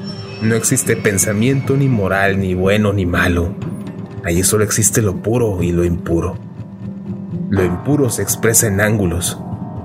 no 0.41 0.55
existe 0.55 0.95
pensamiento 0.95 1.77
ni 1.77 1.87
moral, 1.87 2.39
ni 2.39 2.55
bueno 2.55 2.93
ni 2.93 3.05
malo. 3.05 3.53
Allí 4.23 4.41
solo 4.41 4.63
existe 4.63 5.03
lo 5.03 5.17
puro 5.17 5.61
y 5.61 5.71
lo 5.71 5.85
impuro. 5.85 6.35
Lo 7.51 7.63
impuro 7.63 8.09
se 8.09 8.23
expresa 8.23 8.65
en 8.65 8.81
ángulos, 8.81 9.37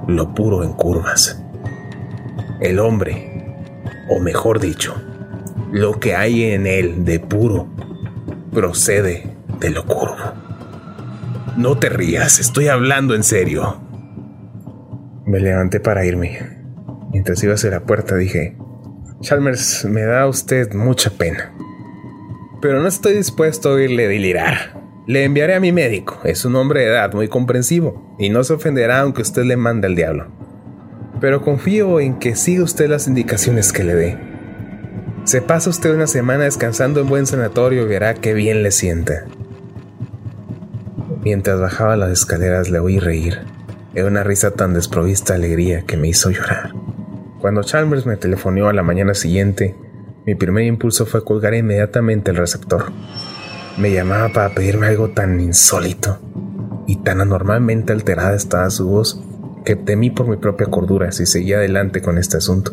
lo 0.09 0.35
puro 0.35 0.64
en 0.64 0.73
curvas. 0.73 1.42
El 2.61 2.79
hombre, 2.79 3.36
o 4.09 4.21
mejor 4.21 4.61
dicho, 4.61 4.95
lo 5.73 5.99
que 5.99 6.14
hay 6.14 6.45
en 6.45 6.66
él 6.66 7.05
de 7.05 7.21
puro, 7.21 7.69
procede 8.53 9.31
de 9.61 9.71
lo 9.71 9.85
curvo. 9.85 10.16
No 11.57 11.79
te 11.79 11.88
rías, 11.88 12.38
estoy 12.38 12.69
hablando 12.69 13.14
en 13.14 13.23
serio. 13.23 13.81
Me 15.25 15.40
levanté 15.40 15.81
para 15.81 16.05
irme. 16.05 16.57
Mientras 17.11 17.42
iba 17.42 17.55
hacia 17.55 17.71
la 17.71 17.81
puerta 17.81 18.16
dije, 18.16 18.57
Chalmers, 19.21 19.85
me 19.87 20.03
da 20.03 20.27
usted 20.27 20.73
mucha 20.75 21.11
pena. 21.11 21.53
Pero 22.61 22.81
no 22.81 22.88
estoy 22.88 23.14
dispuesto 23.14 23.71
a 23.71 23.73
oírle 23.73 24.07
delirar. 24.09 24.81
Le 25.07 25.25
enviaré 25.25 25.55
a 25.55 25.61
mi 25.61 25.73
médico. 25.73 26.21
Es 26.25 26.45
un 26.45 26.57
hombre 26.57 26.81
de 26.81 26.87
edad 26.88 27.12
muy 27.12 27.29
comprensivo 27.29 28.16
y 28.19 28.29
no 28.29 28.45
se 28.45 28.55
ofenderá 28.55 29.01
aunque 29.01 29.23
usted 29.23 29.45
le 29.45 29.57
mande 29.57 29.87
al 29.87 29.95
diablo. 29.95 30.27
Pero 31.20 31.42
confío 31.42 32.00
en 32.00 32.18
que 32.18 32.37
siga 32.37 32.62
usted 32.62 32.88
las 32.88 33.09
indicaciones 33.09 33.72
que 33.72 33.85
le 33.85 33.94
dé. 33.94 34.18
Se 35.24 35.42
pasa 35.42 35.70
usted 35.70 35.94
una 35.94 36.07
semana 36.07 36.44
descansando 36.44 37.00
en 37.00 37.09
buen 37.09 37.26
sanatorio 37.26 37.83
y 37.83 37.87
verá 37.87 38.14
qué 38.14 38.35
bien 38.35 38.62
le 38.62 38.70
sienta. 38.70 39.24
Mientras 41.22 41.59
bajaba 41.61 41.96
las 41.96 42.12
escaleras 42.12 42.70
le 42.70 42.79
oí 42.79 43.00
reír. 43.00 43.40
Era 43.94 44.07
una 44.07 44.22
risa 44.22 44.52
tan 44.52 44.74
desprovista 44.74 45.33
de 45.33 45.38
alegría 45.38 45.83
que 45.83 45.96
me 45.96 46.09
hizo 46.09 46.31
llorar. 46.31 46.72
Cuando 47.40 47.62
Chalmers 47.62 48.07
me 48.07 48.16
telefonó 48.16 48.68
a 48.68 48.72
la 48.72 48.83
mañana 48.83 49.14
siguiente, 49.14 49.74
mi 50.26 50.35
primer 50.35 50.64
impulso 50.64 51.07
fue 51.07 51.24
colgar 51.24 51.55
inmediatamente 51.55 52.31
el 52.31 52.37
receptor. 52.37 52.92
Me 53.79 53.92
llamaba 53.92 54.33
para 54.33 54.55
pedirme 54.55 54.87
algo 54.87 55.11
tan 55.11 55.40
insólito 55.40 56.18
y 56.87 56.96
tan 56.96 57.20
anormalmente 57.20 57.92
alterada 57.92 58.35
estaba 58.35 58.70
su 58.70 58.87
voz 58.87 59.20
que 59.66 59.74
temí 59.74 60.11
por 60.11 60.29
mi 60.29 60.37
propia 60.37 60.68
cordura 60.68 61.11
si 61.11 61.26
seguía 61.26 61.57
adelante 61.57 62.00
con 62.00 62.18
este 62.18 62.37
asunto. 62.37 62.72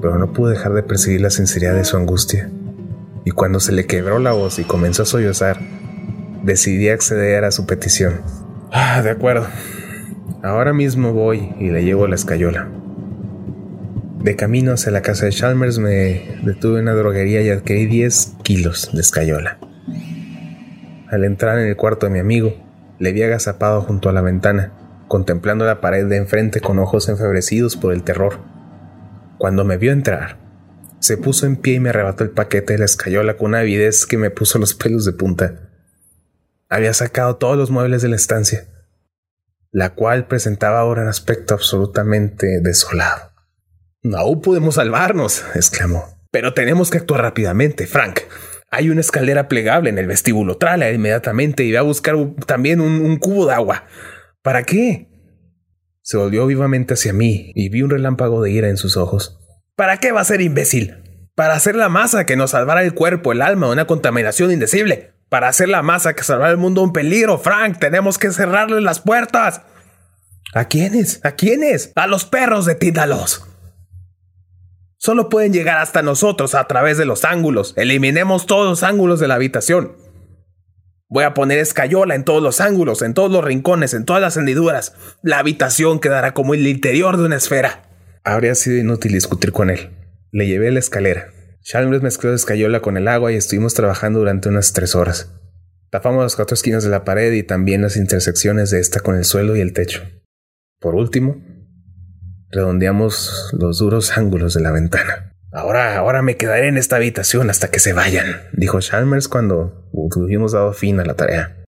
Pero 0.00 0.18
no 0.18 0.32
pude 0.32 0.52
dejar 0.52 0.72
de 0.72 0.84
percibir 0.84 1.20
la 1.20 1.30
sinceridad 1.30 1.74
de 1.74 1.84
su 1.84 1.96
angustia, 1.96 2.48
y 3.24 3.32
cuando 3.32 3.58
se 3.58 3.72
le 3.72 3.86
quebró 3.86 4.20
la 4.20 4.32
voz 4.32 4.60
y 4.60 4.64
comenzó 4.64 5.02
a 5.02 5.06
sollozar, 5.06 5.58
decidí 6.44 6.88
acceder 6.88 7.44
a 7.44 7.50
su 7.50 7.66
petición. 7.66 8.20
Ah, 8.70 9.02
de 9.02 9.10
acuerdo. 9.10 9.48
Ahora 10.44 10.72
mismo 10.72 11.12
voy 11.12 11.52
y 11.58 11.70
le 11.70 11.82
llevo 11.82 12.06
la 12.06 12.14
escayola. 12.14 12.68
De 14.22 14.36
camino 14.36 14.72
hacia 14.72 14.92
la 14.92 15.02
casa 15.02 15.26
de 15.26 15.32
Chalmers 15.32 15.80
me 15.80 16.38
detuve 16.44 16.78
en 16.78 16.84
una 16.84 16.94
droguería 16.94 17.42
y 17.42 17.50
adquirí 17.50 17.86
10 17.86 18.36
kilos 18.44 18.90
de 18.92 19.00
escayola. 19.00 19.58
Al 21.10 21.24
entrar 21.24 21.58
en 21.58 21.66
el 21.66 21.74
cuarto 21.74 22.06
de 22.06 22.12
mi 22.12 22.20
amigo, 22.20 22.54
le 23.00 23.12
vi 23.12 23.24
agazapado 23.24 23.82
junto 23.82 24.08
a 24.08 24.12
la 24.12 24.20
ventana, 24.20 24.72
contemplando 25.08 25.64
la 25.64 25.80
pared 25.80 26.06
de 26.06 26.16
enfrente 26.16 26.60
con 26.60 26.78
ojos 26.78 27.08
enfebrecidos 27.08 27.76
por 27.76 27.92
el 27.92 28.02
terror. 28.02 28.40
Cuando 29.38 29.64
me 29.64 29.76
vio 29.76 29.92
entrar, 29.92 30.38
se 31.00 31.16
puso 31.16 31.46
en 31.46 31.56
pie 31.56 31.74
y 31.74 31.80
me 31.80 31.90
arrebató 31.90 32.24
el 32.24 32.30
paquete 32.30 32.72
de 32.72 32.80
la 32.80 32.84
escayola 32.86 33.36
con 33.36 33.48
una 33.48 33.60
avidez 33.60 34.06
que 34.06 34.16
me 34.16 34.30
puso 34.30 34.58
los 34.58 34.74
pelos 34.74 35.04
de 35.04 35.12
punta. 35.12 35.70
Había 36.68 36.92
sacado 36.94 37.36
todos 37.36 37.56
los 37.56 37.70
muebles 37.70 38.02
de 38.02 38.08
la 38.08 38.16
estancia, 38.16 38.66
la 39.70 39.94
cual 39.94 40.26
presentaba 40.26 40.80
ahora 40.80 41.02
un 41.02 41.08
aspecto 41.08 41.54
absolutamente 41.54 42.60
desolado. 42.60 43.32
No 44.02 44.40
podemos 44.40 44.76
salvarnos, 44.76 45.44
exclamó. 45.54 46.16
Pero 46.32 46.54
tenemos 46.54 46.90
que 46.90 46.98
actuar 46.98 47.22
rápidamente, 47.22 47.86
Frank. 47.86 48.20
Hay 48.70 48.90
una 48.90 49.00
escalera 49.00 49.48
plegable 49.48 49.90
en 49.90 49.98
el 49.98 50.06
vestíbulo. 50.06 50.56
Tráela 50.56 50.90
inmediatamente 50.90 51.62
y 51.62 51.70
ve 51.70 51.78
a 51.78 51.82
buscar 51.82 52.16
también 52.46 52.80
un 52.80 53.16
cubo 53.18 53.46
de 53.46 53.54
agua. 53.54 53.84
¿Para 54.46 54.62
qué? 54.62 55.08
Se 56.02 56.16
volvió 56.16 56.46
vivamente 56.46 56.94
hacia 56.94 57.12
mí 57.12 57.50
y 57.56 57.68
vi 57.68 57.82
un 57.82 57.90
relámpago 57.90 58.40
de 58.40 58.52
ira 58.52 58.68
en 58.68 58.76
sus 58.76 58.96
ojos. 58.96 59.40
¿Para 59.74 59.98
qué 59.98 60.12
va 60.12 60.20
a 60.20 60.24
ser 60.24 60.40
imbécil? 60.40 61.30
Para 61.34 61.54
hacer 61.54 61.74
la 61.74 61.88
masa 61.88 62.26
que 62.26 62.36
nos 62.36 62.52
salvará 62.52 62.84
el 62.84 62.94
cuerpo, 62.94 63.32
el 63.32 63.42
alma 63.42 63.66
de 63.66 63.72
una 63.72 63.88
contaminación 63.88 64.52
indecible. 64.52 65.14
Para 65.28 65.48
hacer 65.48 65.68
la 65.68 65.82
masa 65.82 66.14
que 66.14 66.22
salvará 66.22 66.52
el 66.52 66.58
mundo 66.58 66.80
de 66.80 66.86
un 66.86 66.92
peligro, 66.92 67.38
Frank. 67.38 67.80
Tenemos 67.80 68.18
que 68.18 68.30
cerrarle 68.30 68.80
las 68.82 69.00
puertas. 69.00 69.62
¿A 70.54 70.66
quiénes? 70.66 71.18
¿A 71.24 71.32
quiénes? 71.32 71.90
A 71.96 72.06
los 72.06 72.24
perros 72.24 72.66
de 72.66 72.76
Tíndalos. 72.76 73.44
Solo 74.96 75.28
pueden 75.28 75.52
llegar 75.52 75.78
hasta 75.78 76.02
nosotros 76.02 76.54
a 76.54 76.68
través 76.68 76.98
de 76.98 77.04
los 77.04 77.24
ángulos. 77.24 77.74
Eliminemos 77.76 78.46
todos 78.46 78.68
los 78.68 78.84
ángulos 78.84 79.18
de 79.18 79.26
la 79.26 79.34
habitación. 79.34 80.05
Voy 81.08 81.22
a 81.22 81.34
poner 81.34 81.58
escayola 81.58 82.16
en 82.16 82.24
todos 82.24 82.42
los 82.42 82.60
ángulos, 82.60 83.00
en 83.02 83.14
todos 83.14 83.30
los 83.30 83.44
rincones, 83.44 83.94
en 83.94 84.04
todas 84.04 84.20
las 84.20 84.36
hendiduras. 84.36 84.94
La 85.22 85.38
habitación 85.38 86.00
quedará 86.00 86.34
como 86.34 86.54
el 86.54 86.66
interior 86.66 87.16
de 87.16 87.24
una 87.24 87.36
esfera. 87.36 87.84
Habría 88.24 88.56
sido 88.56 88.78
inútil 88.78 89.12
discutir 89.12 89.52
con 89.52 89.70
él. 89.70 89.90
Le 90.32 90.48
llevé 90.48 90.72
la 90.72 90.80
escalera. 90.80 91.28
Chalmers 91.62 92.02
mezcló 92.02 92.30
la 92.30 92.36
escayola 92.36 92.80
con 92.80 92.96
el 92.96 93.06
agua 93.06 93.30
y 93.30 93.36
estuvimos 93.36 93.74
trabajando 93.74 94.18
durante 94.18 94.48
unas 94.48 94.72
tres 94.72 94.96
horas. 94.96 95.32
Tapamos 95.90 96.24
las 96.24 96.34
cuatro 96.34 96.54
esquinas 96.54 96.82
de 96.82 96.90
la 96.90 97.04
pared 97.04 97.32
y 97.32 97.44
también 97.44 97.82
las 97.82 97.96
intersecciones 97.96 98.70
de 98.70 98.80
esta 98.80 98.98
con 98.98 99.16
el 99.16 99.24
suelo 99.24 99.54
y 99.54 99.60
el 99.60 99.72
techo. 99.72 100.02
Por 100.80 100.96
último, 100.96 101.40
redondeamos 102.50 103.50
los 103.56 103.78
duros 103.78 104.18
ángulos 104.18 104.54
de 104.54 104.60
la 104.60 104.72
ventana. 104.72 105.35
Ahora, 105.56 105.96
ahora 105.96 106.20
me 106.20 106.36
quedaré 106.36 106.68
en 106.68 106.76
esta 106.76 106.96
habitación 106.96 107.48
hasta 107.48 107.70
que 107.70 107.80
se 107.80 107.94
vayan, 107.94 108.42
dijo 108.52 108.78
Chalmers 108.78 109.26
cuando 109.26 109.88
tuvimos 110.10 110.52
dado 110.52 110.74
fin 110.74 111.00
a 111.00 111.04
la 111.06 111.14
tarea. 111.14 111.64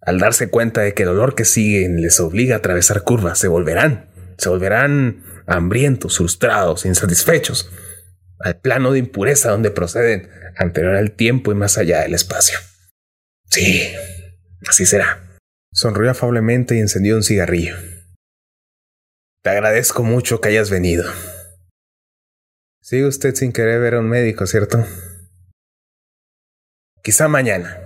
Al 0.00 0.18
darse 0.18 0.48
cuenta 0.48 0.80
de 0.80 0.94
que 0.94 1.02
el 1.02 1.10
olor 1.10 1.34
que 1.34 1.44
sigue 1.44 1.86
les 1.90 2.18
obliga 2.20 2.54
a 2.54 2.58
atravesar 2.58 3.02
curvas, 3.02 3.38
se 3.38 3.48
volverán, 3.48 4.08
se 4.38 4.48
volverán 4.48 5.22
hambrientos, 5.46 6.16
frustrados, 6.16 6.86
insatisfechos, 6.86 7.70
al 8.40 8.60
plano 8.60 8.92
de 8.92 9.00
impureza 9.00 9.50
donde 9.50 9.70
proceden, 9.70 10.30
anterior 10.56 10.94
al 10.94 11.12
tiempo 11.12 11.52
y 11.52 11.54
más 11.54 11.76
allá 11.76 12.00
del 12.00 12.14
espacio. 12.14 12.58
Sí, 13.50 13.92
así 14.66 14.86
será. 14.86 15.36
Sonrió 15.70 16.10
afablemente 16.10 16.76
y 16.76 16.80
encendió 16.80 17.16
un 17.16 17.22
cigarrillo. 17.22 17.76
Te 19.42 19.50
agradezco 19.50 20.02
mucho 20.02 20.40
que 20.40 20.48
hayas 20.48 20.70
venido. 20.70 21.04
Sigue 22.88 23.06
usted 23.06 23.34
sin 23.34 23.52
querer 23.52 23.80
ver 23.80 23.94
a 23.94 23.98
un 23.98 24.08
médico, 24.08 24.46
¿cierto? 24.46 24.86
Quizá 27.02 27.26
mañana. 27.26 27.80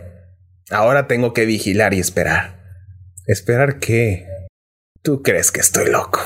Ahora 0.71 1.07
tengo 1.07 1.33
que 1.33 1.47
vigilar 1.47 1.95
y 1.95 2.01
esperar. 2.01 2.61
¿Esperar 3.27 3.79
qué? 3.79 4.27
Tú 5.01 5.23
crees 5.23 5.53
que 5.53 5.61
estoy 5.61 5.91
loco. 5.91 6.21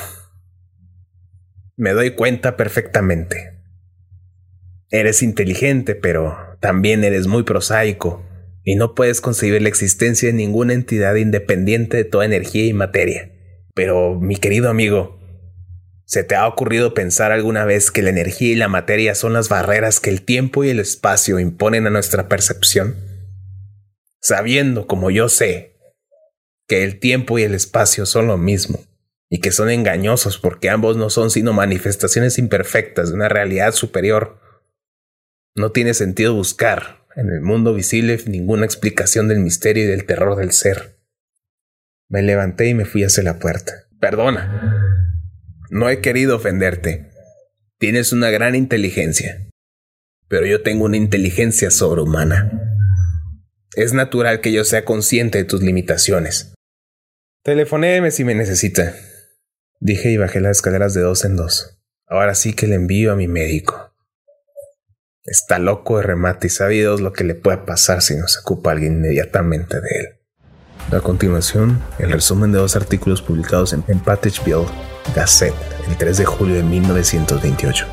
Me 1.77 1.91
doy 1.91 2.15
cuenta 2.15 2.57
perfectamente. 2.57 3.53
Eres 4.89 5.23
inteligente, 5.23 5.95
pero 5.95 6.35
también 6.59 7.05
eres 7.05 7.27
muy 7.27 7.43
prosaico 7.43 8.25
y 8.65 8.75
no 8.75 8.93
puedes 8.93 9.21
concebir 9.21 9.61
la 9.61 9.69
existencia 9.69 10.27
de 10.27 10.33
ninguna 10.33 10.73
entidad 10.73 11.15
independiente 11.15 11.95
de 11.95 12.03
toda 12.03 12.25
energía 12.25 12.65
y 12.65 12.73
materia. 12.73 13.31
Pero, 13.73 14.19
mi 14.19 14.35
querido 14.35 14.69
amigo, 14.69 15.24
¿Se 16.05 16.23
te 16.23 16.35
ha 16.35 16.47
ocurrido 16.47 16.93
pensar 16.93 17.31
alguna 17.31 17.65
vez 17.65 17.89
que 17.89 18.03
la 18.03 18.11
energía 18.11 18.51
y 18.51 18.55
la 18.55 18.67
materia 18.67 19.15
son 19.15 19.33
las 19.33 19.49
barreras 19.49 19.99
que 19.99 20.11
el 20.11 20.21
tiempo 20.21 20.63
y 20.63 20.69
el 20.69 20.79
espacio 20.79 21.39
imponen 21.39 21.87
a 21.87 21.89
nuestra 21.89 22.29
percepción? 22.29 22.95
Sabiendo, 24.21 24.85
como 24.85 25.09
yo 25.09 25.29
sé, 25.29 25.75
que 26.67 26.83
el 26.83 26.99
tiempo 26.99 27.39
y 27.39 27.43
el 27.43 27.55
espacio 27.55 28.05
son 28.05 28.27
lo 28.27 28.37
mismo, 28.37 28.83
y 29.29 29.39
que 29.39 29.51
son 29.51 29.69
engañosos 29.69 30.37
porque 30.37 30.69
ambos 30.69 30.95
no 30.95 31.09
son 31.09 31.31
sino 31.31 31.53
manifestaciones 31.53 32.37
imperfectas 32.37 33.09
de 33.09 33.15
una 33.15 33.29
realidad 33.29 33.73
superior, 33.73 34.39
no 35.55 35.71
tiene 35.71 35.93
sentido 35.93 36.35
buscar 36.35 37.05
en 37.15 37.29
el 37.29 37.41
mundo 37.41 37.73
visible 37.73 38.19
ninguna 38.27 38.65
explicación 38.65 39.27
del 39.27 39.39
misterio 39.39 39.85
y 39.85 39.87
del 39.87 40.05
terror 40.05 40.35
del 40.35 40.51
ser. 40.51 40.97
Me 42.09 42.21
levanté 42.21 42.67
y 42.67 42.73
me 42.75 42.85
fui 42.85 43.03
hacia 43.03 43.23
la 43.23 43.39
puerta. 43.39 43.87
Perdona, 43.99 44.94
no 45.69 45.89
he 45.89 46.01
querido 46.01 46.35
ofenderte. 46.35 47.11
Tienes 47.77 48.13
una 48.13 48.29
gran 48.29 48.55
inteligencia. 48.55 49.49
Pero 50.27 50.45
yo 50.45 50.63
tengo 50.63 50.85
una 50.85 50.97
inteligencia 50.97 51.71
sobrehumana. 51.71 52.51
Es 53.75 53.93
natural 53.93 54.41
que 54.41 54.51
yo 54.51 54.63
sea 54.63 54.85
consciente 54.85 55.37
de 55.37 55.43
tus 55.43 55.61
limitaciones. 55.61 56.53
Telefonéme 57.43 58.11
si 58.11 58.23
me 58.23 58.33
necesita. 58.33 58.95
Dije 59.79 60.09
y 60.09 60.17
bajé 60.17 60.39
las 60.39 60.57
escaleras 60.57 60.93
de 60.93 61.01
dos 61.01 61.25
en 61.25 61.35
dos. 61.35 61.77
Ahora 62.07 62.33
sí 62.35 62.53
que 62.53 62.67
le 62.67 62.75
envío 62.75 63.11
a 63.11 63.15
mi 63.15 63.27
médico. 63.27 63.93
Está 65.23 65.59
loco 65.59 65.97
de 65.97 66.03
remate 66.03 66.47
y 66.47 66.49
sabe 66.49 66.83
lo 66.83 67.11
que 67.11 67.23
le 67.23 67.35
puede 67.35 67.57
pasar 67.57 68.01
si 68.01 68.15
no 68.15 68.27
se 68.27 68.39
ocupa 68.39 68.71
alguien 68.71 68.93
inmediatamente 68.93 69.81
de 69.81 69.89
él. 69.99 70.07
A 70.91 71.01
continuación, 71.01 71.81
el 71.97 72.11
resumen 72.11 72.51
de 72.51 72.59
dos 72.59 72.75
artículos 72.75 73.23
publicados 73.23 73.73
en, 73.73 73.83
en 73.87 73.99
Gazette 75.13 75.53
el 75.87 75.97
3 75.97 76.17
de 76.17 76.25
julio 76.25 76.55
de 76.55 76.63
1928. 76.63 77.85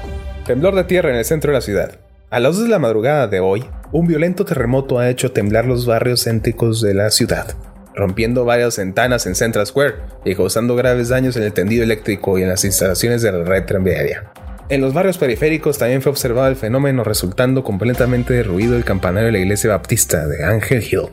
Temblor 0.46 0.74
de 0.74 0.84
tierra 0.84 1.10
en 1.10 1.16
el 1.16 1.24
centro 1.24 1.52
de 1.52 1.58
la 1.58 1.60
ciudad. 1.60 1.98
A 2.30 2.40
las 2.40 2.56
2 2.56 2.64
de 2.64 2.70
la 2.70 2.78
madrugada 2.78 3.28
de 3.28 3.40
hoy, 3.40 3.64
un 3.92 4.06
violento 4.06 4.44
terremoto 4.44 4.98
ha 4.98 5.10
hecho 5.10 5.32
temblar 5.32 5.66
los 5.66 5.84
barrios 5.84 6.24
céntricos 6.24 6.80
de 6.80 6.94
la 6.94 7.10
ciudad, 7.10 7.54
rompiendo 7.94 8.44
varias 8.44 8.78
ventanas 8.78 9.26
en 9.26 9.34
Central 9.34 9.66
Square 9.66 9.96
y 10.24 10.34
causando 10.34 10.74
graves 10.74 11.10
daños 11.10 11.36
en 11.36 11.42
el 11.42 11.52
tendido 11.52 11.84
eléctrico 11.84 12.38
y 12.38 12.42
en 12.42 12.48
las 12.48 12.64
instalaciones 12.64 13.20
de 13.20 13.32
la 13.32 13.44
red 13.44 13.66
tranviaria. 13.66 14.32
En 14.68 14.80
los 14.80 14.94
barrios 14.94 15.18
periféricos 15.18 15.76
también 15.76 16.00
fue 16.00 16.10
observado 16.10 16.48
el 16.48 16.56
fenómeno 16.56 17.04
resultando 17.04 17.62
completamente 17.62 18.32
derruido 18.32 18.76
el 18.76 18.84
campanario 18.84 19.26
de 19.26 19.32
la 19.32 19.38
iglesia 19.40 19.70
baptista 19.70 20.26
de 20.26 20.44
Angel 20.44 20.82
Hill, 20.82 21.10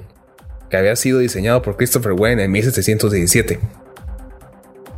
que 0.69 0.77
había 0.77 0.95
sido 0.95 1.19
diseñado 1.19 1.61
por 1.61 1.75
Christopher 1.75 2.13
Wren 2.13 2.39
en 2.39 2.51
1717. 2.51 3.59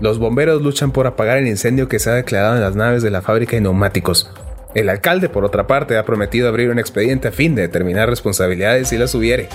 Los 0.02 0.18
bomberos 0.18 0.64
luchan 0.64 0.92
por 0.92 1.06
apagar 1.06 1.38
el 1.38 1.48
incendio 1.48 1.88
que 1.88 2.00
se 2.00 2.10
ha 2.10 2.14
declarado 2.14 2.56
en 2.56 2.62
las 2.62 2.76
naves 2.76 3.04
de 3.04 3.12
la 3.12 3.22
fábrica 3.22 3.56
de 3.56 3.62
neumáticos, 3.62 4.32
el 4.74 4.90
alcalde, 4.90 5.30
por 5.30 5.46
otra 5.46 5.68
parte, 5.68 5.96
ha 5.96 6.06
prometido 6.06 6.48
abrir 6.48 6.72
un 6.72 6.80
expediente 6.80 7.28
a 7.28 7.32
fin 7.32 7.54
de 7.54 7.62
determinar 7.62 8.10
responsabilidades 8.10 8.88
si 8.88 8.98
las 8.98 9.14
hubiere. 9.14 9.48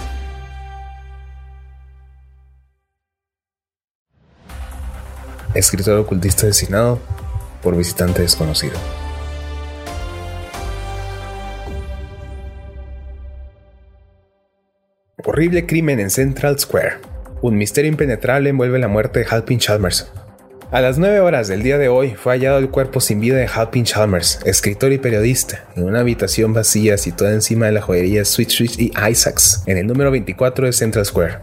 Escritor 5.54 5.98
ocultista 5.98 6.46
designado 6.46 7.00
por 7.61 7.76
visitante 7.76 8.22
desconocido. 8.22 8.74
Horrible 15.24 15.66
crimen 15.66 15.98
en 15.98 16.11
Central 16.11 16.56
Square. 16.61 16.98
Un 17.42 17.56
misterio 17.56 17.90
impenetrable 17.90 18.50
envuelve 18.50 18.78
la 18.78 18.87
muerte 18.87 19.20
de 19.20 19.26
Halpin 19.28 19.59
Chalmers, 19.59 20.12
a 20.72 20.81
las 20.81 20.98
9 20.98 21.20
horas 21.20 21.48
del 21.48 21.62
día 21.62 21.79
de 21.79 21.88
hoy 21.88 22.14
fue 22.14 22.33
hallado 22.33 22.59
el 22.59 22.70
cuerpo 22.70 23.00
sin 23.00 23.20
vida 23.20 23.37
de 23.37 23.46
Halpin 23.46 23.85
Chalmers, 23.85 24.40
escritor 24.44 24.92
y 24.92 24.98
periodista, 24.98 25.64
en 25.76 25.85
una 25.85 26.00
habitación 26.00 26.52
vacía 26.52 26.98
situada 26.98 27.35
encima 27.35 27.66
de 27.66 27.72
la 27.72 27.83
joyería 27.83 28.24
Sweet 28.24 28.48
Street 28.48 28.70
y 28.79 28.92
Isaacs, 29.09 29.62
en 29.66 29.79
el 29.79 29.87
número 29.87 30.11
24 30.11 30.66
de 30.66 30.72
Central 30.72 31.07
Square. 31.07 31.38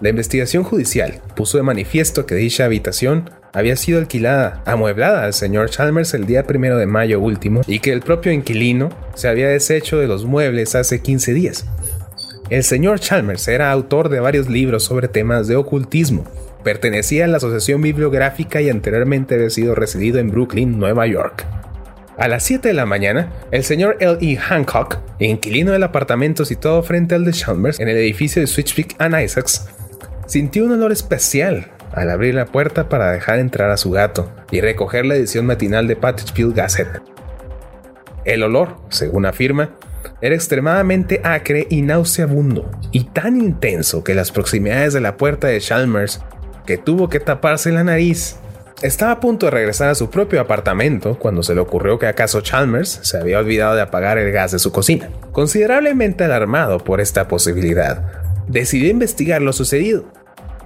La 0.00 0.10
investigación 0.10 0.62
judicial 0.62 1.20
puso 1.34 1.58
de 1.58 1.64
manifiesto 1.64 2.24
que 2.24 2.36
dicha 2.36 2.64
habitación 2.64 3.30
había 3.52 3.74
sido 3.74 3.98
alquilada, 3.98 4.62
amueblada 4.64 5.24
al 5.24 5.34
señor 5.34 5.70
Chalmers 5.70 6.14
el 6.14 6.26
día 6.26 6.46
primero 6.46 6.76
de 6.76 6.86
mayo 6.86 7.18
último 7.18 7.62
y 7.66 7.80
que 7.80 7.92
el 7.92 8.02
propio 8.02 8.30
inquilino 8.30 8.90
se 9.14 9.26
había 9.26 9.48
deshecho 9.48 9.98
de 9.98 10.06
los 10.06 10.24
muebles 10.24 10.76
hace 10.76 11.00
15 11.00 11.34
días. 11.34 11.66
El 12.48 12.62
señor 12.62 13.00
Chalmers 13.00 13.48
era 13.48 13.72
autor 13.72 14.08
de 14.08 14.20
varios 14.20 14.48
libros 14.48 14.84
sobre 14.84 15.08
temas 15.08 15.48
de 15.48 15.56
ocultismo, 15.56 16.24
Pertenecía 16.64 17.24
a 17.24 17.28
la 17.28 17.36
Asociación 17.36 17.80
Bibliográfica 17.82 18.60
y 18.60 18.68
anteriormente 18.68 19.36
había 19.36 19.50
sido 19.50 19.74
residido 19.74 20.18
en 20.18 20.30
Brooklyn, 20.30 20.78
Nueva 20.78 21.06
York. 21.06 21.46
A 22.16 22.26
las 22.26 22.42
7 22.42 22.66
de 22.66 22.74
la 22.74 22.84
mañana, 22.84 23.32
el 23.52 23.62
señor 23.62 23.96
L. 24.00 24.18
E. 24.20 24.36
Hancock, 24.36 24.98
inquilino 25.20 25.70
del 25.70 25.84
apartamento 25.84 26.44
situado 26.44 26.82
frente 26.82 27.14
al 27.14 27.24
de 27.24 27.32
Chalmers 27.32 27.78
en 27.78 27.88
el 27.88 27.96
edificio 27.96 28.42
de 28.42 28.48
Switchwick 28.48 28.96
and 28.98 29.20
Isaacs, 29.20 29.68
sintió 30.26 30.64
un 30.64 30.72
olor 30.72 30.90
especial 30.90 31.70
al 31.92 32.10
abrir 32.10 32.34
la 32.34 32.46
puerta 32.46 32.88
para 32.88 33.12
dejar 33.12 33.38
entrar 33.38 33.70
a 33.70 33.76
su 33.76 33.92
gato 33.92 34.32
y 34.50 34.60
recoger 34.60 35.06
la 35.06 35.14
edición 35.14 35.46
matinal 35.46 35.86
de 35.86 35.94
Patchfield 35.94 36.56
Gazette. 36.56 37.00
El 38.24 38.42
olor, 38.42 38.76
según 38.90 39.24
afirma, 39.24 39.70
era 40.20 40.34
extremadamente 40.34 41.20
acre 41.22 41.66
y 41.70 41.82
nauseabundo, 41.82 42.70
y 42.90 43.04
tan 43.04 43.40
intenso 43.40 44.02
que 44.02 44.14
las 44.14 44.32
proximidades 44.32 44.92
de 44.92 45.00
la 45.00 45.16
puerta 45.16 45.46
de 45.46 45.60
Chalmers 45.60 46.20
que 46.68 46.76
tuvo 46.76 47.08
que 47.08 47.18
taparse 47.18 47.72
la 47.72 47.82
nariz. 47.82 48.36
Estaba 48.82 49.12
a 49.12 49.20
punto 49.20 49.46
de 49.46 49.52
regresar 49.52 49.88
a 49.88 49.94
su 49.94 50.10
propio 50.10 50.38
apartamento 50.38 51.18
cuando 51.18 51.42
se 51.42 51.54
le 51.54 51.62
ocurrió 51.62 51.98
que 51.98 52.06
acaso 52.06 52.42
Chalmers 52.42 53.00
se 53.04 53.16
había 53.16 53.38
olvidado 53.38 53.74
de 53.74 53.80
apagar 53.80 54.18
el 54.18 54.30
gas 54.32 54.52
de 54.52 54.58
su 54.58 54.70
cocina. 54.70 55.08
Considerablemente 55.32 56.24
alarmado 56.24 56.84
por 56.84 57.00
esta 57.00 57.26
posibilidad, 57.26 58.04
decidió 58.48 58.90
investigar 58.90 59.40
lo 59.40 59.54
sucedido. 59.54 60.04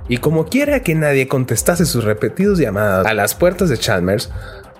Y 0.09 0.17
como 0.19 0.47
quiera 0.47 0.81
que 0.81 0.97
nadie 0.97 1.29
contestase 1.29 1.87
sus 1.87 2.03
repetidos 2.03 2.59
llamadas 2.59 3.07
a 3.07 3.15
las 3.15 3.37
puertas 3.37 3.69
de 3.69 3.79
Chalmers, 3.79 4.33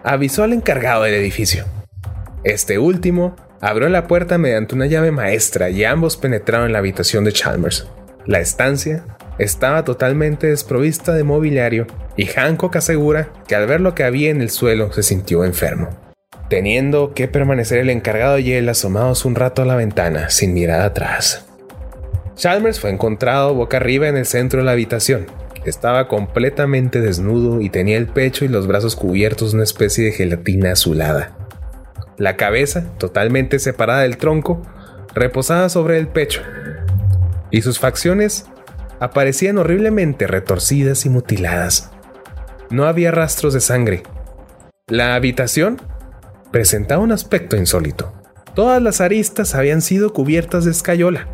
avisó 0.03 0.43
al 0.43 0.53
encargado 0.53 1.05
del 1.05 1.15
edificio. 1.15 1.67
Este 2.43 2.81
último 2.81 3.37
abrió 3.61 3.89
la 3.89 4.09
puerta 4.09 4.39
mediante 4.39 4.75
una 4.75 4.87
llave 4.87 5.13
maestra 5.13 5.71
y 5.71 5.85
ambos 5.85 6.17
penetraron 6.17 6.67
en 6.67 6.73
la 6.73 6.81
habitación 6.81 7.23
de 7.23 7.33
Chalmers. 7.33 7.87
La 8.27 8.41
estancia 8.41 9.05
estaba 9.43 9.85
totalmente 9.85 10.47
desprovista 10.47 11.13
de 11.15 11.25
mobiliario 11.25 11.87
y 12.17 12.27
Hancock 12.27 12.77
asegura 12.77 13.33
que 13.49 13.55
al 13.55 13.67
ver 13.67 13.81
lo 13.81 13.95
que 13.95 14.05
había 14.05 14.31
en 14.31 14.41
el 14.41 14.51
suelo 14.51 14.93
se 14.93 15.03
sintió 15.03 15.45
enfermo, 15.45 15.89
teniendo 16.49 17.13
que 17.15 17.29
permanecer 17.29 17.79
el 17.79 17.91
encargado 17.91 18.39
y 18.39 18.53
él 18.53 18.69
asomados 18.69 19.25
un 19.25 19.35
rato 19.35 19.63
a 19.63 19.65
la 19.65 19.77
ventana 19.77 20.31
sin 20.31 20.55
mirar 20.55 20.83
atrás. 20.83 21.47
Chalmers 22.37 22.81
fue 22.81 22.91
encontrado 22.91 23.55
boca 23.55 23.79
arriba 23.79 24.09
en 24.09 24.17
el 24.17 24.27
centro 24.27 24.61
de 24.61 24.65
la 24.65 24.73
habitación. 24.73 25.27
Estaba 25.65 26.09
completamente 26.09 27.01
desnudo 27.01 27.61
y 27.61 27.69
tenía 27.69 27.97
el 27.97 28.09
pecho 28.09 28.45
y 28.45 28.49
los 28.49 28.67
brazos 28.67 28.97
cubiertos 28.97 29.53
de 29.53 29.57
una 29.57 29.65
especie 29.65 30.07
de 30.07 30.13
gelatina 30.13 30.73
azulada. 30.73 31.37
La 32.17 32.37
cabeza, 32.37 32.85
totalmente 32.99 33.59
separada 33.59 34.03
del 34.03 34.17
tronco, 34.17 34.63
reposaba 35.15 35.69
sobre 35.69 35.99
el 35.99 36.09
pecho, 36.09 36.43
y 37.51 37.63
sus 37.63 37.79
facciones 37.79 38.47
aparecían 39.03 39.59
horriblemente 39.59 40.29
retorcidas 40.29 41.07
y 41.07 41.09
mutiladas. 41.09 41.91
No 42.71 42.85
había 42.85 43.11
rastros 43.11 43.53
de 43.53 43.61
sangre. 43.61 44.05
La 44.87 45.17
habitación 45.17 45.83
presentaba 46.53 47.03
un 47.03 47.11
aspecto 47.11 47.57
insólito. 47.57 48.13
Todas 48.55 48.81
las 48.81 49.01
aristas 49.01 49.57
habían 49.57 49.83
sido 49.83 50.13
cubiertas 50.13 50.65
de 50.65 50.71
escayola, 50.71 51.27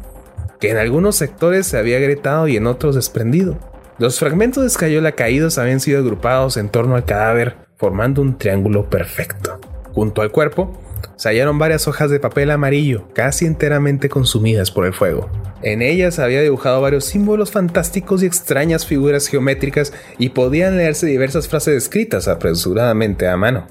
que 0.61 0.70
en 0.70 0.78
algunos 0.78 1.16
sectores 1.16 1.66
se 1.66 1.76
había 1.76 1.98
agrietado 1.98 2.48
y 2.48 2.57
en 2.57 2.66
otros 2.66 2.94
desprendido. 2.94 3.59
Los 3.98 4.18
fragmentos 4.18 4.62
de 4.62 4.68
escayola 4.68 5.12
caídos 5.12 5.59
habían 5.59 5.81
sido 5.81 5.98
agrupados 5.98 6.57
en 6.57 6.70
torno 6.70 6.96
al 6.96 7.04
cadáver, 7.04 7.57
formando 7.76 8.22
un 8.22 8.38
triángulo 8.38 8.88
perfecto. 8.88 9.61
Junto 9.92 10.22
al 10.22 10.31
cuerpo 10.33 10.81
se 11.16 11.28
hallaron 11.28 11.58
varias 11.58 11.88
hojas 11.88 12.11
de 12.11 12.20
papel 12.20 12.50
amarillo, 12.50 13.08
casi 13.14 13.46
enteramente 13.46 14.08
consumidas 14.08 14.70
por 14.70 14.87
el 14.87 14.94
fuego. 14.94 15.30
En 15.62 15.82
ellas 15.82 16.18
había 16.18 16.42
dibujado 16.42 16.80
varios 16.80 17.04
símbolos 17.04 17.50
fantásticos 17.50 18.22
y 18.22 18.26
extrañas 18.26 18.87
figuras 18.87 19.26
geométricas 19.26 19.92
y 20.18 20.30
podían 20.30 20.76
leerse 20.76 21.06
diversas 21.06 21.48
frases 21.48 21.74
escritas 21.74 22.28
apresuradamente 22.28 23.26
a 23.26 23.37
mano. 23.37 23.66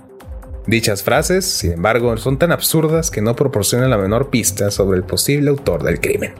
Dichas 0.67 1.01
frases, 1.01 1.45
sin 1.45 1.71
embargo, 1.71 2.17
son 2.17 2.37
tan 2.37 2.51
absurdas 2.51 3.09
que 3.09 3.21
no 3.21 3.37
proporcionan 3.37 3.89
la 3.89 3.97
menor 3.97 4.29
pista 4.29 4.69
sobre 4.69 4.97
el 4.97 5.05
posible 5.05 5.49
autor 5.49 5.81
del 5.83 6.01
crimen. 6.01 6.33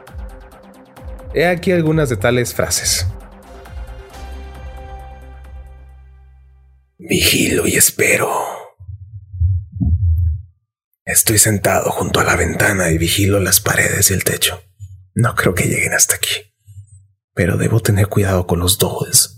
He 1.33 1.45
aquí 1.45 1.71
algunas 1.71 2.09
de 2.09 2.17
tales 2.17 2.53
frases. 2.53 3.07
Vigilo 6.97 7.67
y 7.67 7.75
espero. 7.75 8.29
Estoy 11.27 11.39
sentado 11.39 11.91
junto 11.91 12.21
a 12.21 12.23
la 12.23 12.37
ventana 12.37 12.89
y 12.89 12.97
vigilo 12.97 13.41
las 13.41 13.59
paredes 13.59 14.11
y 14.11 14.13
el 14.13 14.23
techo. 14.23 14.63
No 15.13 15.35
creo 15.35 15.53
que 15.53 15.65
lleguen 15.65 15.91
hasta 15.91 16.15
aquí. 16.15 16.55
Pero 17.33 17.57
debo 17.57 17.81
tener 17.81 18.07
cuidado 18.07 18.47
con 18.47 18.61
los 18.61 18.77
dobles, 18.77 19.37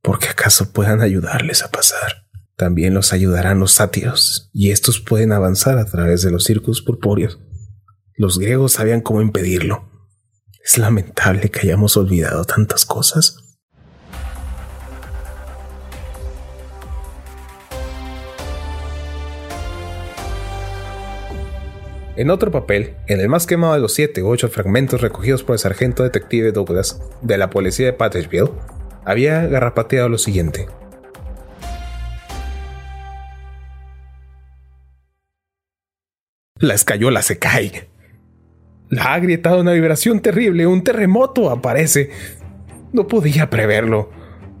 porque 0.00 0.28
acaso 0.28 0.72
puedan 0.72 1.00
ayudarles 1.00 1.64
a 1.64 1.72
pasar. 1.72 2.28
También 2.54 2.94
los 2.94 3.12
ayudarán 3.12 3.58
los 3.58 3.72
sátiros, 3.72 4.48
y 4.52 4.70
estos 4.70 5.00
pueden 5.00 5.32
avanzar 5.32 5.78
a 5.78 5.86
través 5.86 6.22
de 6.22 6.30
los 6.30 6.44
círculos 6.44 6.82
purpúreos. 6.82 7.40
Los 8.14 8.38
griegos 8.38 8.74
sabían 8.74 9.00
cómo 9.00 9.20
impedirlo. 9.20 9.90
Es 10.64 10.78
lamentable 10.78 11.50
que 11.50 11.62
hayamos 11.62 11.96
olvidado 11.96 12.44
tantas 12.44 12.84
cosas. 12.84 13.47
En 22.18 22.30
otro 22.30 22.50
papel, 22.50 22.96
en 23.06 23.20
el 23.20 23.28
más 23.28 23.46
quemado 23.46 23.74
de 23.74 23.78
los 23.78 23.94
siete 23.94 24.24
u 24.24 24.28
ocho 24.28 24.48
fragmentos 24.48 25.02
recogidos 25.02 25.44
por 25.44 25.54
el 25.54 25.60
sargento 25.60 26.02
detective 26.02 26.50
Douglas 26.50 27.00
de 27.22 27.38
la 27.38 27.48
policía 27.48 27.86
de 27.86 27.92
Patchville, 27.92 28.50
había 29.04 29.46
garrapateado 29.46 30.08
lo 30.08 30.18
siguiente. 30.18 30.66
La 36.58 36.74
escayola 36.74 37.22
se 37.22 37.38
cae. 37.38 37.88
La 38.88 39.04
ha 39.04 39.14
agrietado 39.14 39.60
una 39.60 39.70
vibración 39.70 40.18
terrible, 40.18 40.66
un 40.66 40.82
terremoto 40.82 41.50
aparece. 41.50 42.10
No 42.92 43.06
podía 43.06 43.48
preverlo. 43.48 44.10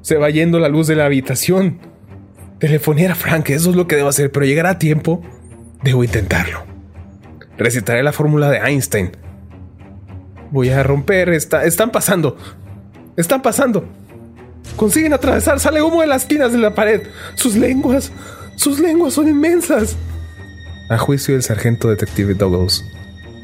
Se 0.02 0.16
va 0.16 0.30
yendo 0.30 0.60
la 0.60 0.68
luz 0.68 0.86
de 0.86 0.94
la 0.94 1.06
habitación. 1.06 1.80
Telefonear 2.60 3.10
a 3.10 3.16
Frank, 3.16 3.50
eso 3.50 3.70
es 3.70 3.76
lo 3.76 3.88
que 3.88 3.96
debo 3.96 4.10
hacer, 4.10 4.30
pero 4.30 4.46
llegará 4.46 4.70
a 4.70 4.78
tiempo. 4.78 5.24
Debo 5.82 6.04
intentarlo. 6.04 6.67
Recitaré 7.58 8.02
la 8.02 8.12
fórmula 8.12 8.48
de 8.50 8.58
Einstein. 8.58 9.10
Voy 10.50 10.70
a 10.70 10.82
romper. 10.82 11.28
están 11.30 11.90
pasando. 11.90 12.36
Están 13.16 13.42
pasando. 13.42 13.84
Consiguen 14.76 15.12
atravesar, 15.12 15.58
sale 15.58 15.82
humo 15.82 16.00
de 16.00 16.06
las 16.06 16.22
esquinas 16.22 16.52
de 16.52 16.58
la 16.58 16.74
pared. 16.74 17.02
Sus 17.34 17.56
lenguas, 17.56 18.12
sus 18.56 18.78
lenguas 18.78 19.14
son 19.14 19.28
inmensas. 19.28 19.96
A 20.88 20.98
juicio 20.98 21.34
del 21.34 21.42
sargento 21.42 21.90
detective 21.90 22.34
Douglas, 22.34 22.84